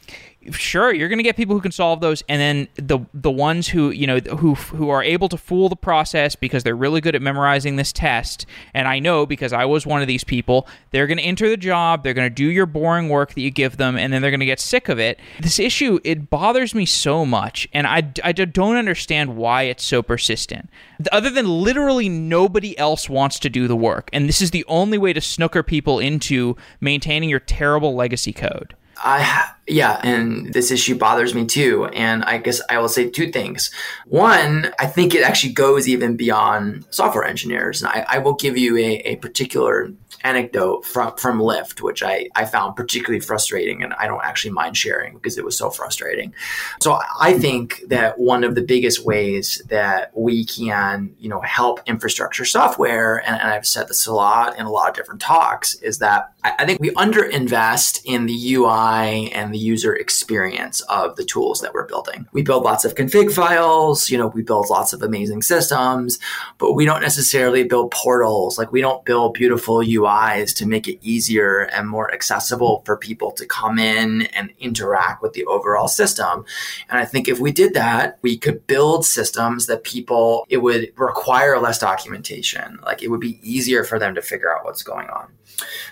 [0.51, 3.67] sure you're going to get people who can solve those and then the the ones
[3.67, 7.15] who you know who who are able to fool the process because they're really good
[7.15, 11.07] at memorizing this test and I know because I was one of these people they're
[11.07, 13.77] going to enter the job they're going to do your boring work that you give
[13.77, 15.19] them and then they're going to get sick of it.
[15.39, 20.03] This issue it bothers me so much and I, I don't understand why it's so
[20.03, 20.69] persistent.
[21.11, 24.97] Other than literally nobody else wants to do the work and this is the only
[24.97, 30.95] way to snooker people into maintaining your terrible legacy code I yeah, and this issue
[30.95, 31.85] bothers me too.
[31.85, 33.71] And I guess I will say two things.
[34.05, 37.81] One, I think it actually goes even beyond software engineers.
[37.81, 39.91] And I, I will give you a, a particular
[40.23, 44.77] anecdote from, from Lyft, which I, I found particularly frustrating and I don't actually mind
[44.77, 46.33] sharing because it was so frustrating.
[46.81, 51.79] So I think that one of the biggest ways that we can, you know, help
[51.87, 55.75] infrastructure software, and, and I've said this a lot in a lot of different talks,
[55.75, 61.23] is that I, think we underinvest in the UI and the user experience of the
[61.23, 62.27] tools that we're building.
[62.33, 66.19] We build lots of config files, you know, we build lots of amazing systems,
[66.57, 68.57] but we don't necessarily build portals.
[68.57, 73.31] Like we don't build beautiful UIs to make it easier and more accessible for people
[73.31, 76.45] to come in and interact with the overall system.
[76.89, 80.91] And I think if we did that, we could build systems that people, it would
[80.97, 82.79] require less documentation.
[82.83, 85.31] Like it would be easier for them to figure out what's going on.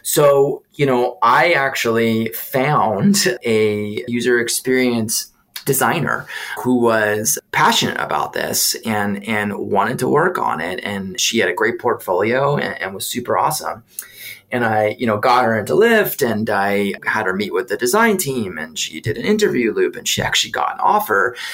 [0.02, 5.32] So, you know, I actually found a user experience
[5.66, 6.28] designer
[6.60, 10.82] who was passionate about this and and wanted to work on it.
[10.84, 13.84] And she had a great portfolio and, and was super awesome
[14.54, 17.76] and I, you know, got her into Lyft and I had her meet with the
[17.76, 21.36] design team and she did an interview loop and she actually got an offer.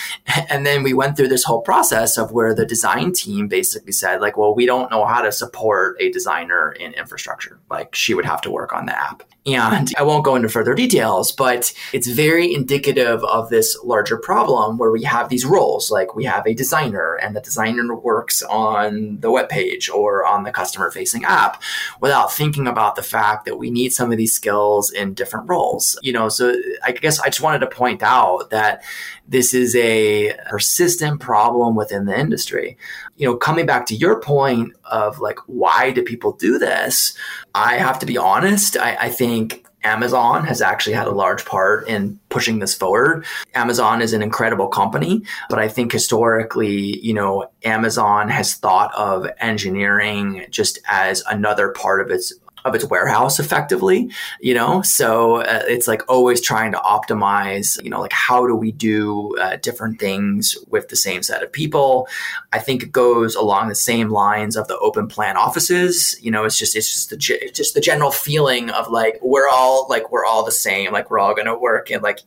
[0.51, 4.19] And then we went through this whole process of where the design team basically said,
[4.19, 7.59] like, well, we don't know how to support a designer in infrastructure.
[7.69, 9.23] Like, she would have to work on the app.
[9.55, 14.77] And I won't go into further details, but it's very indicative of this larger problem
[14.77, 15.91] where we have these roles.
[15.91, 20.43] Like we have a designer and the designer works on the web page or on
[20.43, 21.61] the customer facing app
[22.01, 25.97] without thinking about the fact that we need some of these skills in different roles.
[26.01, 28.83] You know, so I guess I just wanted to point out that
[29.29, 32.77] this is a persistent problem within the industry.
[33.17, 37.15] You know, coming back to your point of like, why do people do this?
[37.53, 38.75] I have to be honest.
[38.75, 43.25] I, I think Amazon has actually had a large part in pushing this forward.
[43.53, 49.29] Amazon is an incredible company, but I think historically, you know, Amazon has thought of
[49.39, 52.33] engineering just as another part of its
[52.65, 54.81] of its warehouse effectively you know?
[54.81, 59.35] So uh, it's like always trying to optimize you know like how do we do
[59.37, 62.07] uh, different things with the same set of people?
[62.53, 66.45] I think it goes along the same lines of the open plan offices you know?
[66.45, 70.25] It's just it's just the just the general feeling of like we're all like we're
[70.25, 72.19] all the same like we're all going to work in like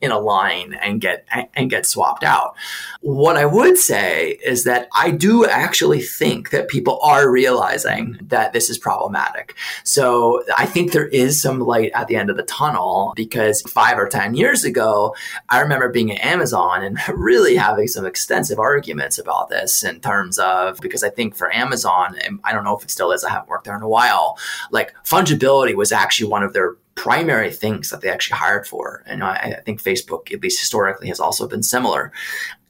[0.00, 2.54] in a line and get and get swapped out.
[3.00, 8.52] What I would say is that I do actually think that people are realizing that
[8.52, 9.54] this is problematic.
[9.84, 13.98] So I think there is some light at the end of the tunnel because 5
[13.98, 15.14] or 10 years ago,
[15.48, 20.38] I remember being at Amazon and really having some extensive arguments about this in terms
[20.38, 23.48] of because I think for Amazon, I don't know if it still is, I haven't
[23.48, 24.38] worked there in a while,
[24.70, 29.04] like fungibility was actually one of their primary things that they actually hired for.
[29.06, 32.10] And I, I, think Facebook, at least historically, has also been similar.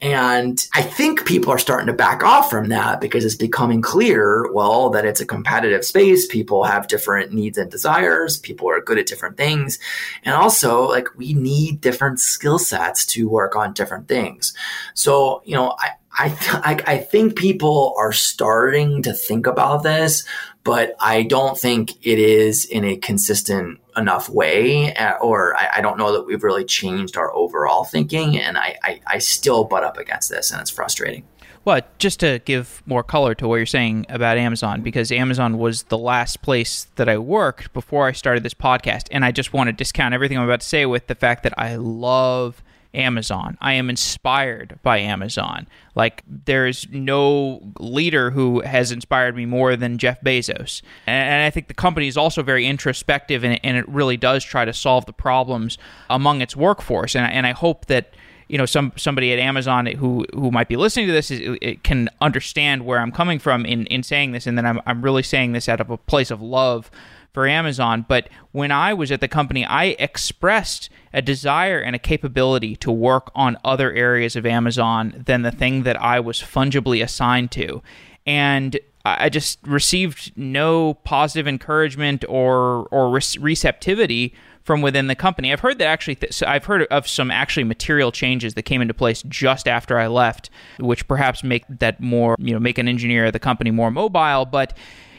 [0.01, 4.51] And I think people are starting to back off from that because it's becoming clear,
[4.51, 6.27] well, that it's a competitive space.
[6.27, 8.37] People have different needs and desires.
[8.37, 9.79] People are good at different things.
[10.23, 14.53] And also, like, we need different skill sets to work on different things.
[14.93, 20.25] So, you know, I, I, I think people are starting to think about this,
[20.67, 25.81] but I don't think it is in a consistent enough way, uh, or I, I,
[25.81, 28.37] don't know that we've really changed our overall thinking.
[28.37, 31.23] And I, I, I still butt up against this, and it's frustrating.
[31.63, 35.83] Well, just to give more color to what you're saying about Amazon, because Amazon was
[35.83, 39.07] the last place that I worked before I started this podcast.
[39.09, 41.57] And I just want to discount everything I'm about to say with the fact that
[41.57, 42.61] I love
[42.93, 43.57] Amazon.
[43.61, 45.67] I am inspired by Amazon.
[45.95, 50.81] Like there's no leader who has inspired me more than Jeff Bezos.
[51.05, 54.73] And, I think the company is also very introspective and, it really does try to
[54.73, 55.77] solve the problems
[56.09, 57.15] among its workforce.
[57.15, 58.13] And, and I hope that
[58.47, 62.09] you know some somebody at Amazon who who might be listening to this is, can
[62.21, 65.51] understand where I'm coming from in in saying this, and then I'm I'm really saying
[65.51, 66.89] this out of a place of love
[67.37, 68.03] for Amazon.
[68.07, 72.91] But when I was at the company, I expressed a desire and a capability to
[72.91, 77.83] work on other areas of Amazon than the thing that I was fungibly assigned to,
[78.25, 84.33] and I just received no positive encouragement or or receptivity
[84.63, 85.53] from within the company.
[85.53, 88.81] I've heard that actually, th- so I've heard of some actually material changes that came
[88.81, 92.87] into place just after I left, which perhaps make that more, you know, make an
[92.87, 94.45] engineer at the company more mobile.
[94.45, 94.75] But,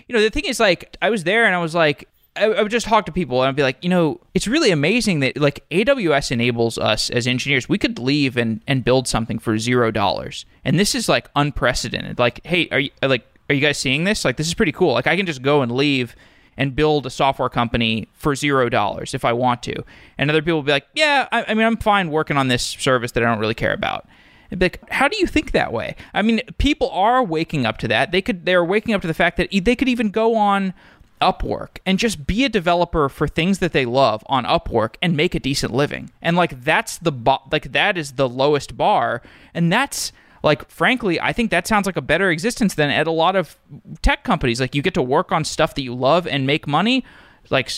[0.08, 2.70] you know, the thing is, like, I was there and I was like, I, would
[2.70, 5.68] just talk to people and I'd be like, you know, it's really amazing that like
[5.70, 7.68] AWS enables us as engineers.
[7.68, 10.46] We could leave and, and build something for zero dollars.
[10.64, 12.18] And this is like unprecedented.
[12.18, 14.24] Like, hey, are you like, are you guys seeing this?
[14.24, 14.92] Like, this is pretty cool.
[14.92, 16.14] Like, I can just go and leave
[16.56, 19.84] and build a software company for zero dollars if I want to.
[20.18, 22.62] And other people will be like, yeah, I, I, mean, I'm fine working on this
[22.62, 24.06] service that I don't really care about.
[24.50, 25.96] Like, how do you think that way?
[26.14, 28.12] I mean, people are waking up to that.
[28.12, 30.74] They could, they're waking up to the fact that they could even go on
[31.20, 35.34] Upwork and just be a developer for things that they love on Upwork and make
[35.34, 36.10] a decent living.
[36.22, 39.22] And like, that's the, bo- like, that is the lowest bar.
[39.54, 43.10] And that's, like frankly i think that sounds like a better existence than at a
[43.10, 43.58] lot of
[44.02, 47.04] tech companies like you get to work on stuff that you love and make money
[47.50, 47.70] like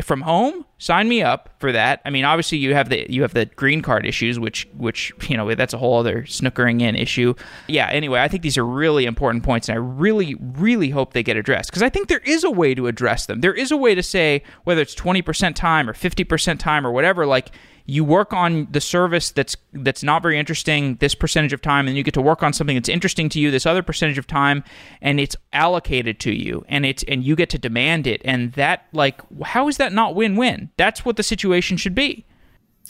[0.00, 2.00] from home sign me up for that.
[2.04, 5.36] I mean obviously you have the you have the green card issues which which you
[5.36, 7.34] know that's a whole other snookering in issue.
[7.68, 11.22] Yeah anyway i think these are really important points and i really really hope they
[11.22, 13.40] get addressed because i think there is a way to address them.
[13.40, 17.26] There is a way to say whether it's 20% time or 50% time or whatever
[17.26, 17.50] like
[17.86, 21.96] you work on the service that's that's not very interesting this percentage of time and
[21.96, 24.62] you get to work on something that's interesting to you this other percentage of time
[25.00, 28.86] and it's allocated to you and it's and you get to demand it and that
[28.92, 32.24] like how is that not win-win that's what the situation should be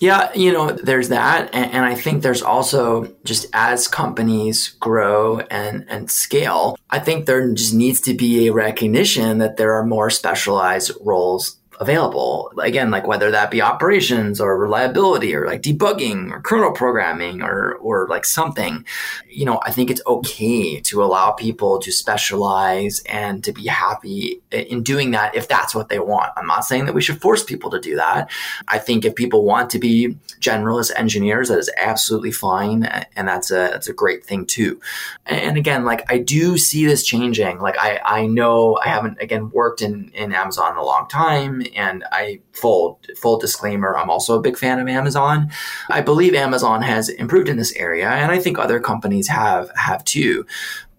[0.01, 1.51] yeah, you know, there's that.
[1.55, 7.27] And, and, I think there's also just as companies grow and, and scale, I think
[7.27, 12.53] there just needs to be a recognition that there are more specialized roles available.
[12.63, 17.75] Again, like whether that be operations or reliability or like debugging or kernel programming or,
[17.75, 18.85] or like something,
[19.29, 24.41] you know, I think it's okay to allow people to specialize and to be happy
[24.51, 26.33] in doing that if that's what they want.
[26.37, 28.31] I'm not saying that we should force people to do that.
[28.69, 32.85] I think if people want to be generalist engineers, that is absolutely fine.
[33.17, 34.81] And that's a, that's a great thing too.
[35.27, 37.59] And again, like I do see this changing.
[37.59, 41.63] Like I, I know I haven't, again, worked in, in Amazon in a long time
[41.75, 45.51] and I full full disclaimer, I'm also a big fan of Amazon.
[45.89, 50.05] I believe Amazon has improved in this area, and I think other companies have have
[50.05, 50.47] too.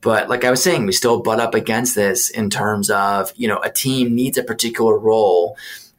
[0.01, 3.47] But like I was saying, we still butt up against this in terms of, you
[3.47, 5.57] know, a team needs a particular role.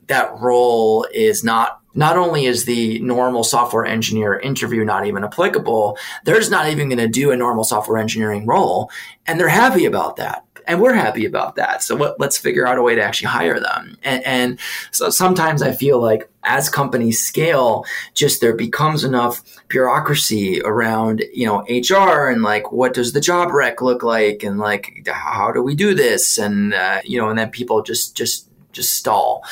[0.09, 5.97] That role is not not only is the normal software engineer interview not even applicable,
[6.25, 8.91] they're just not even going to do a normal software engineering role.
[9.27, 11.83] And they're happy about that and we're happy about that.
[11.83, 13.97] So what, let's figure out a way to actually hire them.
[14.03, 14.61] And, and
[14.91, 17.85] so sometimes I feel like as companies scale,
[18.15, 23.53] just there becomes enough bureaucracy around, you know, HR and like, what does the job
[23.53, 24.43] rec look like?
[24.43, 26.39] And like, how do we do this?
[26.39, 29.45] And, uh, you know, and then people just, just, just stall.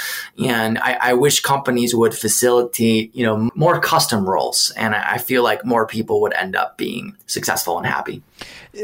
[0.44, 4.72] And I, I, wish companies would facilitate, you know, more custom roles.
[4.76, 8.22] And I, I feel like more people would end up being successful and happy.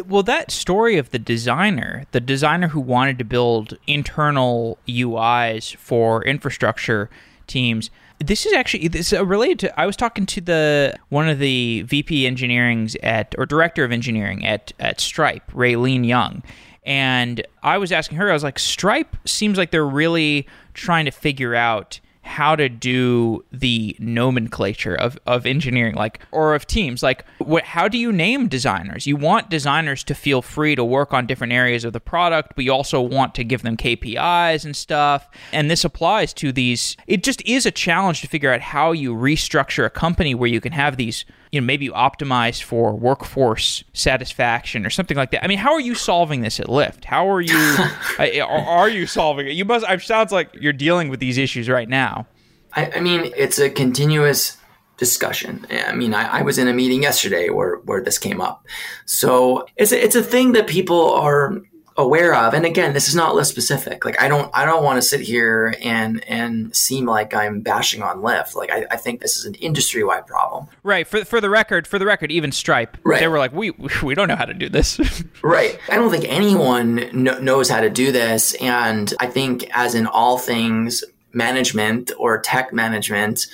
[0.07, 6.22] Well, that story of the designer, the designer who wanted to build internal UIs for
[6.24, 7.09] infrastructure
[7.47, 9.80] teams, this is actually this is related to.
[9.80, 14.45] I was talking to the one of the VP engineering's at or director of engineering
[14.45, 16.43] at at Stripe, Raylene Yung,
[16.84, 18.28] and I was asking her.
[18.28, 23.44] I was like, Stripe seems like they're really trying to figure out how to do
[23.50, 27.02] the nomenclature of, of engineering like or of teams.
[27.02, 29.06] Like what how do you name designers?
[29.06, 32.64] You want designers to feel free to work on different areas of the product but
[32.64, 35.28] you also want to give them kpis and stuff.
[35.52, 39.14] And this applies to these it just is a challenge to figure out how you
[39.14, 43.84] restructure a company where you can have these you know maybe you optimize for workforce
[43.92, 45.44] satisfaction or something like that.
[45.44, 47.05] I mean, how are you solving this at Lyft?
[47.05, 47.76] How are you
[48.49, 49.53] are you solving it?
[49.53, 49.84] You must.
[49.88, 52.26] It sounds like you're dealing with these issues right now.
[52.74, 54.57] I, I mean, it's a continuous
[54.99, 55.66] discussion.
[55.70, 58.66] I mean, I, I, was in a meeting yesterday where where this came up.
[59.07, 61.57] So it's a, it's a thing that people are
[61.99, 64.05] aware of and again this is not Lyft specific.
[64.05, 68.03] Like i don't i don't want to sit here and and seem like i'm bashing
[68.03, 68.55] on Lyft.
[68.55, 70.68] Like i, I think this is an industry-wide problem.
[70.84, 73.20] Right for, for the record for the record even stripe right.
[73.20, 73.72] they were like we
[74.03, 74.99] we don't know how to do this.
[75.42, 75.78] Right.
[75.88, 80.07] I don't think anyone kn- knows how to do this and i think as in
[80.07, 83.46] all things management or tech management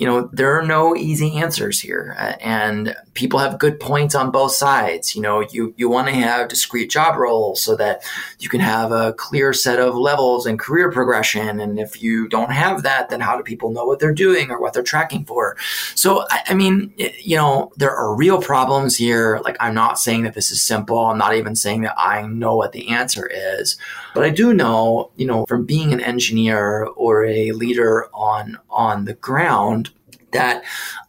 [0.00, 2.16] you know, there are no easy answers here.
[2.18, 5.14] Uh, and people have good points on both sides.
[5.14, 8.02] You know, you, you want to have discrete job roles so that
[8.38, 11.60] you can have a clear set of levels and career progression.
[11.60, 14.58] And if you don't have that, then how do people know what they're doing or
[14.58, 15.58] what they're tracking for?
[15.94, 19.38] So, I, I mean, you know, there are real problems here.
[19.44, 20.98] Like, I'm not saying that this is simple.
[20.98, 23.76] I'm not even saying that I know what the answer is.
[24.14, 29.04] But I do know, you know, from being an engineer or a leader on on
[29.04, 29.89] the ground
[30.32, 30.64] that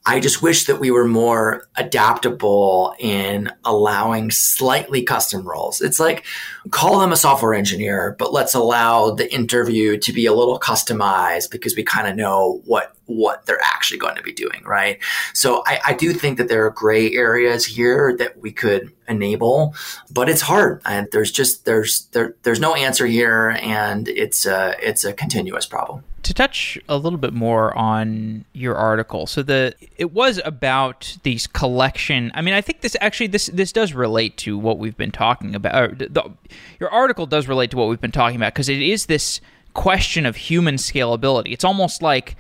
[0.06, 5.80] I just wish that we were more adaptable in allowing slightly custom roles.
[5.80, 6.26] It's like
[6.72, 11.52] call them a software engineer, but let's allow the interview to be a little customized
[11.52, 14.98] because we kind of know what what they're actually going to be doing, right?
[15.34, 19.76] So I, I do think that there are gray areas here that we could enable,
[20.12, 20.82] but it's hard.
[20.86, 25.68] And there's just there's there there's no answer here, and it's a it's a continuous
[25.68, 31.18] problem to touch a little bit more on your article so the it was about
[31.24, 34.98] these collection i mean i think this actually this this does relate to what we've
[34.98, 36.32] been talking about the,
[36.80, 39.42] your article does relate to what we've been talking about because it is this
[39.74, 42.36] question of human scalability it's almost like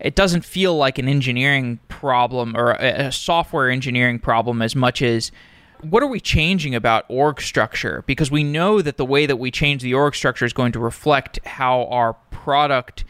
[0.00, 5.02] it doesn't feel like an engineering problem or a, a software engineering problem as much
[5.02, 5.32] as
[5.82, 8.02] what are we changing about org structure?
[8.06, 10.78] Because we know that the way that we change the org structure is going to
[10.78, 13.04] reflect how our product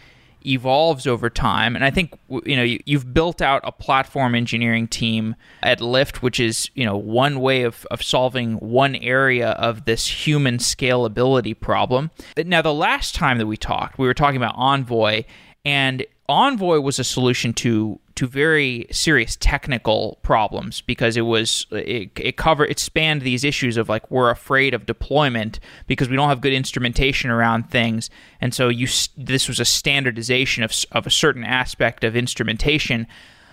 [0.46, 1.74] evolves over time.
[1.74, 6.16] And I think you know you, have built out a platform engineering team at Lyft,
[6.16, 11.58] which is you know one way of, of solving one area of this human scalability
[11.58, 12.10] problem.
[12.36, 15.24] Now, the last time that we talked, we were talking about Envoy,
[15.64, 22.10] and Envoy was a solution to to very serious technical problems because it was it,
[22.16, 26.28] it covered it spanned these issues of like we're afraid of deployment because we don't
[26.28, 28.10] have good instrumentation around things.
[28.40, 33.06] And so you this was a standardization of of a certain aspect of instrumentation.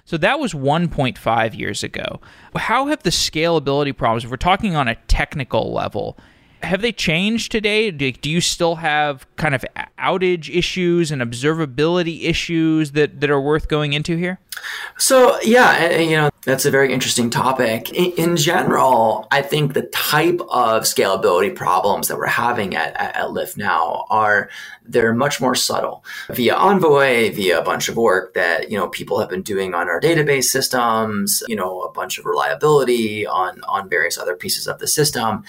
[0.04, 2.22] So that was 1.5 years ago.
[2.56, 6.18] How have the scalability problems if we're talking on a technical level
[6.66, 7.92] have they changed today?
[7.92, 9.64] Do, do you still have kind of
[10.00, 14.40] outage issues and observability issues that, that are worth going into here?
[14.98, 17.92] So yeah, you know that's a very interesting topic.
[17.92, 23.16] In, in, general, I think the type of scalability problems that we're having at, at,
[23.16, 24.50] at Lyft now are
[24.88, 29.20] they're much more subtle via Envoy, via a bunch of work that you know people
[29.20, 33.90] have been doing on our database systems, you know, a bunch of reliability on on
[33.90, 35.44] various other pieces of the system.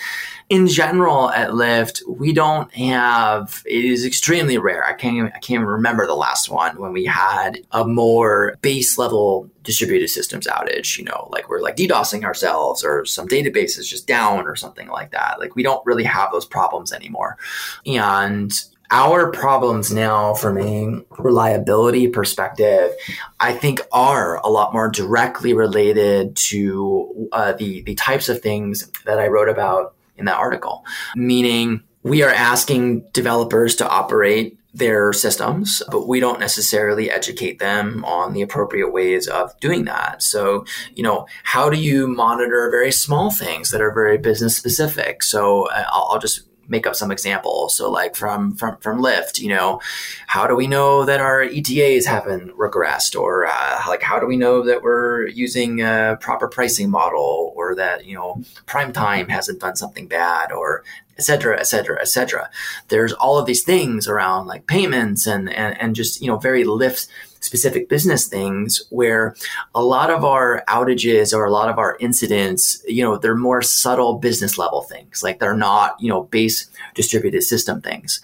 [0.48, 3.62] In general, at Lyft, we don't have.
[3.66, 4.84] It is extremely rare.
[4.84, 5.16] I can't.
[5.16, 9.50] Even, I can't even remember the last one when we had a more base level
[9.62, 10.98] distributed systems outage.
[10.98, 14.88] You know, like we're like DDoSing ourselves, or some database is just down, or something
[14.88, 15.38] like that.
[15.38, 17.36] Like we don't really have those problems anymore,
[17.84, 18.52] and
[18.90, 22.92] our problems now from a reliability perspective,
[23.40, 28.90] I think are a lot more directly related to uh, the, the types of things
[29.04, 30.84] that I wrote about in that article,
[31.14, 38.04] meaning we are asking developers to operate their systems, but we don't necessarily educate them
[38.04, 40.22] on the appropriate ways of doing that.
[40.22, 45.22] So, you know, how do you monitor very small things that are very business specific?
[45.22, 47.76] So uh, I'll, I'll just make up some examples.
[47.76, 49.80] So like from from from Lyft, you know,
[50.26, 54.36] how do we know that our ETAs haven't regressed, or uh, like how do we
[54.36, 59.60] know that we're using a proper pricing model, or that you know prime time hasn't
[59.60, 60.84] done something bad, or
[61.18, 62.50] et cetera, et cetera, et cetera.
[62.88, 66.64] There's all of these things around like payments and and and just you know very
[66.64, 67.08] Lyft
[67.40, 69.34] specific business things where
[69.74, 73.62] a lot of our outages or a lot of our incidents, you know, they're more
[73.62, 75.22] subtle business level things.
[75.22, 78.20] Like they're not, you know, base distributed system things.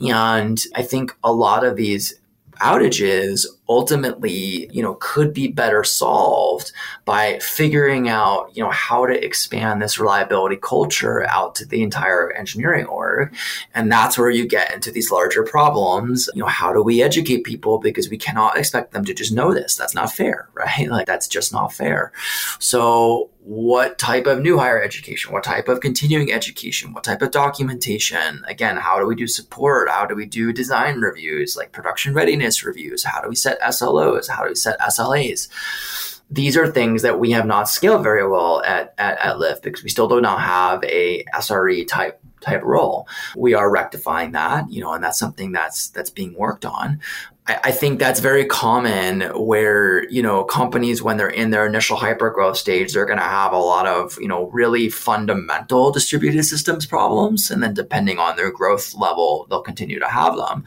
[0.00, 2.14] And I think a lot of these
[2.60, 6.72] outages ultimately, you know, could be better solved
[7.04, 12.32] by figuring out, you know, how to expand this reliability culture out to the entire
[12.32, 13.34] engineering org.
[13.74, 16.28] And that's where you get into these larger problems.
[16.34, 17.78] You know, how do we educate people?
[17.78, 19.76] Because we cannot expect them to just know this.
[19.76, 20.88] That's not fair, right?
[20.88, 22.12] Like that's just not fair.
[22.58, 27.30] So what type of new higher education, what type of continuing education, what type of
[27.30, 28.44] documentation.
[28.46, 29.88] Again, how do we do support?
[29.88, 33.02] How do we do design reviews, like production readiness reviews?
[33.04, 34.28] How do we set SLOs?
[34.28, 35.48] How do we set SLAs?
[36.30, 39.82] These are things that we have not scaled very well at, at, at Lyft because
[39.82, 43.06] we still do not have a SRE type type role.
[43.36, 47.00] We are rectifying that, you know, and that's something that's that's being worked on.
[47.64, 52.56] I think that's very common where, you know, companies, when they're in their initial hypergrowth
[52.56, 57.50] stage, they're going to have a lot of, you know, really fundamental distributed systems problems.
[57.50, 60.64] And then depending on their growth level, they'll continue to have them.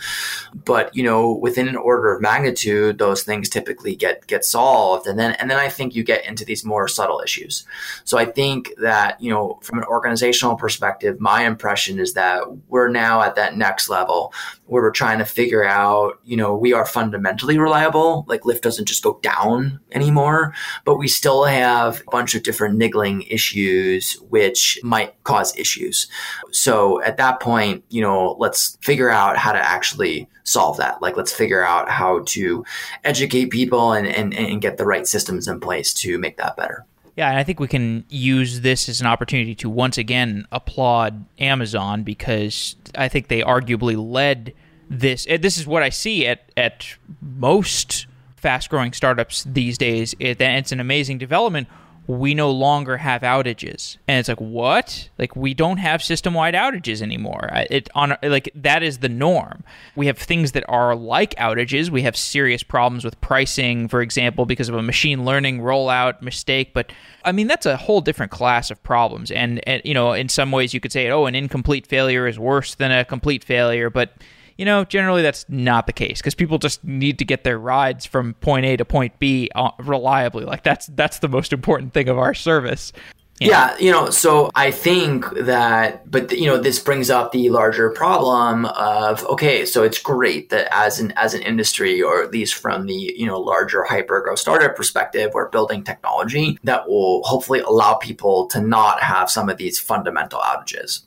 [0.53, 5.07] But, you know, within an order of magnitude, those things typically get, get solved.
[5.07, 7.65] And then, and then I think you get into these more subtle issues.
[8.03, 12.89] So I think that, you know, from an organizational perspective, my impression is that we're
[12.89, 14.33] now at that next level
[14.65, 18.25] where we're trying to figure out, you know, we are fundamentally reliable.
[18.27, 20.53] Like Lyft doesn't just go down anymore,
[20.85, 26.07] but we still have a bunch of different niggling issues which might cause issues.
[26.51, 31.01] So at that point, you know, let's figure out how to actually solve that.
[31.01, 32.65] Like let's figure out how to
[33.03, 36.85] educate people and, and, and get the right systems in place to make that better.
[37.15, 41.25] Yeah, and I think we can use this as an opportunity to once again applaud
[41.37, 44.53] Amazon because I think they arguably led
[44.89, 45.27] this.
[45.29, 46.87] Eh, this is what I see at at
[47.21, 50.15] most fast growing startups these days.
[50.19, 51.67] It, it's an amazing development
[52.05, 53.97] we no longer have outages.
[54.07, 55.09] And it's like what?
[55.17, 57.49] Like we don't have system wide outages anymore.
[57.69, 59.63] It on like that is the norm.
[59.95, 61.89] We have things that are like outages.
[61.89, 66.73] We have serious problems with pricing for example because of a machine learning rollout mistake.
[66.73, 66.91] But
[67.25, 69.31] i mean that's a whole different class of problems.
[69.31, 72.37] And, and you know in some ways you could say oh an incomplete failure is
[72.37, 73.89] worse than a complete failure.
[73.89, 74.13] But
[74.57, 78.05] you know, generally that's not the case because people just need to get their rides
[78.05, 80.45] from point A to point B uh, reliably.
[80.45, 82.93] Like that's that's the most important thing of our service.
[83.39, 87.89] Yeah, you know, so I think that, but you know, this brings up the larger
[87.89, 92.53] problem of okay, so it's great that as an as an industry, or at least
[92.53, 97.59] from the you know larger hyper growth startup perspective, we're building technology that will hopefully
[97.59, 101.01] allow people to not have some of these fundamental outages.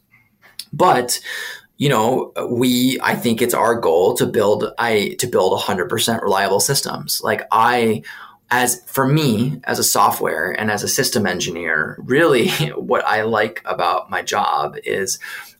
[0.72, 1.20] But
[1.76, 6.60] you know, we, I think it's our goal to build, I, to build 100% reliable
[6.60, 7.20] systems.
[7.22, 8.02] Like I,
[8.50, 13.62] as for me, as a software and as a system engineer, really what I like
[13.64, 15.18] about my job is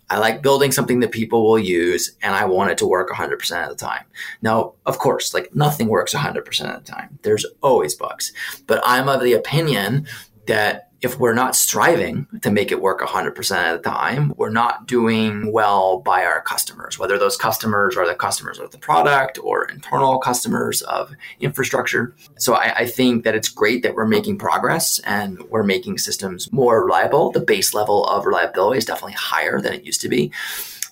[0.09, 3.63] I like building something that people will use and I want it to work 100%
[3.65, 4.05] of the time.
[4.41, 6.39] Now, of course, like nothing works 100%
[6.75, 7.19] of the time.
[7.23, 8.33] There's always bugs,
[8.67, 10.07] but I'm of the opinion
[10.47, 14.87] that if we're not striving to make it work 100% of the time, we're not
[14.87, 19.67] doing well by our customers, whether those customers are the customers of the product or
[19.67, 22.15] internal customers of infrastructure.
[22.39, 26.51] So I, I, think that it's great that we're making progress and we're making systems
[26.51, 27.31] more reliable.
[27.31, 30.33] The base level of reliability is definitely higher than it used to be.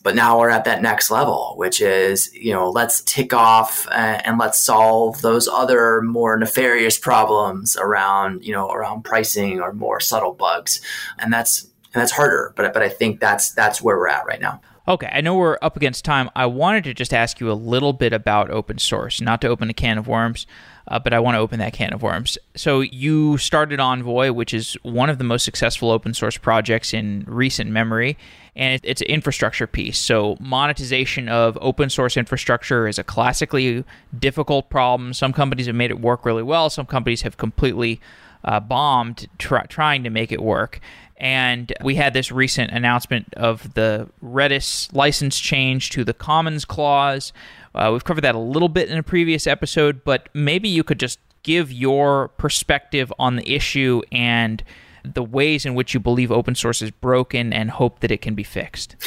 [0.04, 4.20] But now we're at that next level, which is, you know, let's tick off uh,
[4.24, 9.98] and let's solve those other more nefarious problems around, you know, around pricing or more
[10.00, 10.82] subtle bugs.
[11.18, 14.40] And that's, and that's harder, but, but I think that's, that's where we're at right
[14.40, 14.60] now.
[14.86, 16.28] Okay, I know we're up against time.
[16.36, 19.70] I wanted to just ask you a little bit about open source, not to open
[19.70, 20.46] a can of worms,
[20.86, 22.36] uh, but I want to open that can of worms.
[22.54, 27.24] So you started Envoy, which is one of the most successful open source projects in
[27.26, 28.18] recent memory,
[28.56, 29.98] and it's an infrastructure piece.
[29.98, 33.84] So monetization of open source infrastructure is a classically
[34.16, 35.12] difficult problem.
[35.12, 36.70] Some companies have made it work really well.
[36.70, 38.00] Some companies have completely
[38.44, 40.80] uh, bombed try- trying to make it work.
[41.16, 47.32] And we had this recent announcement of the Redis license change to the Commons clause.
[47.74, 51.00] Uh, we've covered that a little bit in a previous episode, but maybe you could
[51.00, 54.62] just give your perspective on the issue and
[55.04, 58.34] the ways in which you believe open source is broken and hope that it can
[58.34, 58.96] be fixed.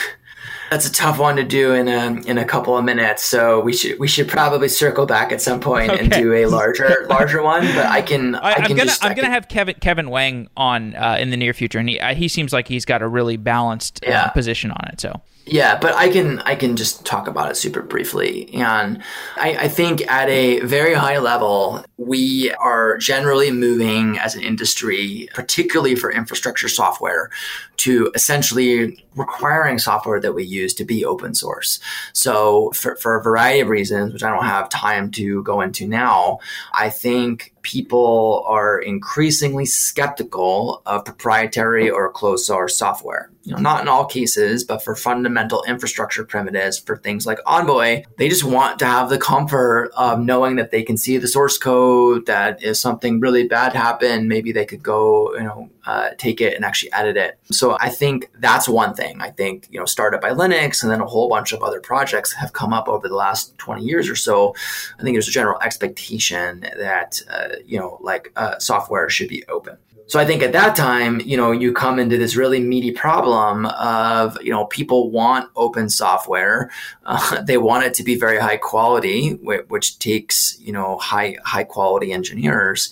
[0.69, 3.23] That's a tough one to do in a in a couple of minutes.
[3.23, 5.99] So we should we should probably circle back at some point okay.
[6.03, 7.65] and do a larger larger one.
[7.67, 11.17] But I can I, am gonna just, I'm gonna have Kevin Kevin Wang on uh,
[11.19, 14.05] in the near future, and he uh, he seems like he's got a really balanced
[14.05, 15.01] uh, position on it.
[15.01, 18.53] So yeah, but I can I can just talk about it super briefly.
[18.53, 19.01] And
[19.37, 25.29] I, I, think at a very high level, we are generally moving as an industry,
[25.33, 27.29] particularly for infrastructure software,
[27.77, 31.79] to essentially requiring software that we use to be open source.
[32.13, 35.87] So for, for a variety of reasons, which I don't have time to go into
[35.87, 36.39] now,
[36.73, 43.29] I think people are increasingly skeptical of proprietary or closed source software.
[43.43, 48.03] You know, not in all cases, but for fundamental infrastructure primitives, for things like Envoy,
[48.17, 51.57] they just want to have the comfort of knowing that they can see the source
[51.57, 56.41] code, that if something really bad happened, maybe they could go, you know, uh, take
[56.41, 57.39] it and actually edit it.
[57.49, 59.21] So I think that's one thing.
[59.21, 62.33] I think, you know, started by Linux and then a whole bunch of other projects
[62.33, 64.53] have come up over the last 20 years or so.
[64.99, 69.45] I think there's a general expectation that, uh, you know, like uh, software should be
[69.47, 69.77] open.
[70.07, 73.65] So I think at that time, you know, you come into this really meaty problem
[73.65, 76.71] of, you know, people want open software.
[77.09, 79.31] Uh, they want it to be very high quality,
[79.69, 82.91] which takes, you know, high, high quality engineers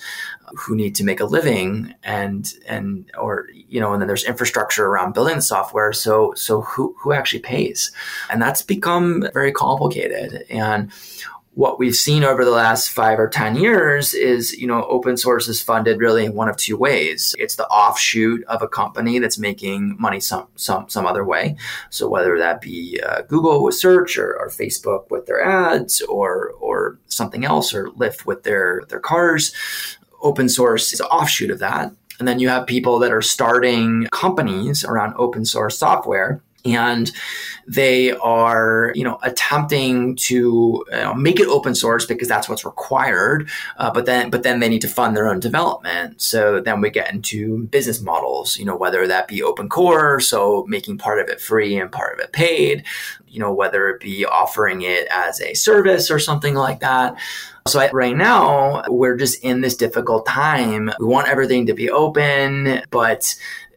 [0.55, 4.85] who need to make a living and, and, or, you know, and then there's infrastructure
[4.85, 5.91] around building the software.
[5.91, 7.91] So, so who, who actually pays?
[8.29, 10.45] And that's become very complicated.
[10.49, 10.93] And
[11.55, 15.47] what we've seen over the last five or 10 years is, you know, open source
[15.47, 17.33] is funded really in one of two ways.
[17.39, 21.55] It's the offshoot of a company that's making money some, some, some other way.
[21.89, 26.51] So whether that be uh, Google with search or, or, Facebook with their ads or,
[26.59, 29.53] or something else or Lyft with their, their cars,
[30.21, 31.93] open source is an offshoot of that.
[32.19, 37.11] And then you have people that are starting companies around open source software and
[37.67, 42.65] they are you know attempting to you know, make it open source because that's what's
[42.65, 46.81] required uh, but then but then they need to fund their own development so then
[46.81, 51.19] we get into business models you know whether that be open core so making part
[51.19, 52.83] of it free and part of it paid
[53.27, 57.15] you know whether it be offering it as a service or something like that
[57.67, 60.91] so right now, we're just in this difficult time.
[60.99, 63.35] We want everything to be open, but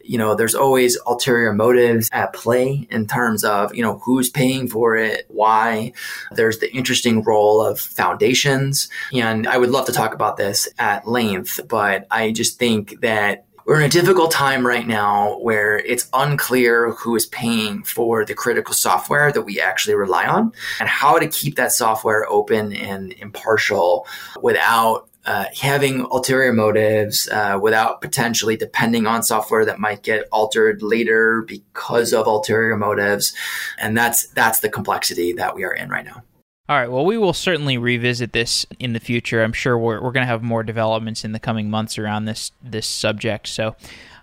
[0.09, 4.67] you know, there's always ulterior motives at play in terms of, you know, who's paying
[4.67, 5.93] for it, why.
[6.33, 8.89] There's the interesting role of foundations.
[9.13, 13.45] And I would love to talk about this at length, but I just think that
[13.67, 18.33] we're in a difficult time right now where it's unclear who is paying for the
[18.33, 23.13] critical software that we actually rely on and how to keep that software open and
[23.13, 24.07] impartial
[24.41, 30.83] without uh, having ulterior motives uh, without potentially depending on software that might get altered
[30.83, 33.35] later because of ulterior motives.
[33.79, 36.22] And that's that's the complexity that we are in right now.
[36.70, 36.91] All right.
[36.91, 39.43] Well we will certainly revisit this in the future.
[39.43, 42.51] I'm sure we're, we're going to have more developments in the coming months around this
[42.62, 43.49] this subject.
[43.49, 43.76] So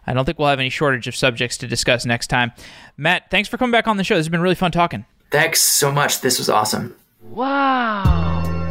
[0.08, 2.52] i don't think we'll have any shortage of subjects to discuss next time.
[2.98, 4.16] Matt thanks for coming back on the show.
[4.16, 5.06] This has been really fun talking.
[5.30, 6.22] Thanks so much.
[6.22, 6.96] This was awesome.
[7.22, 8.65] Wow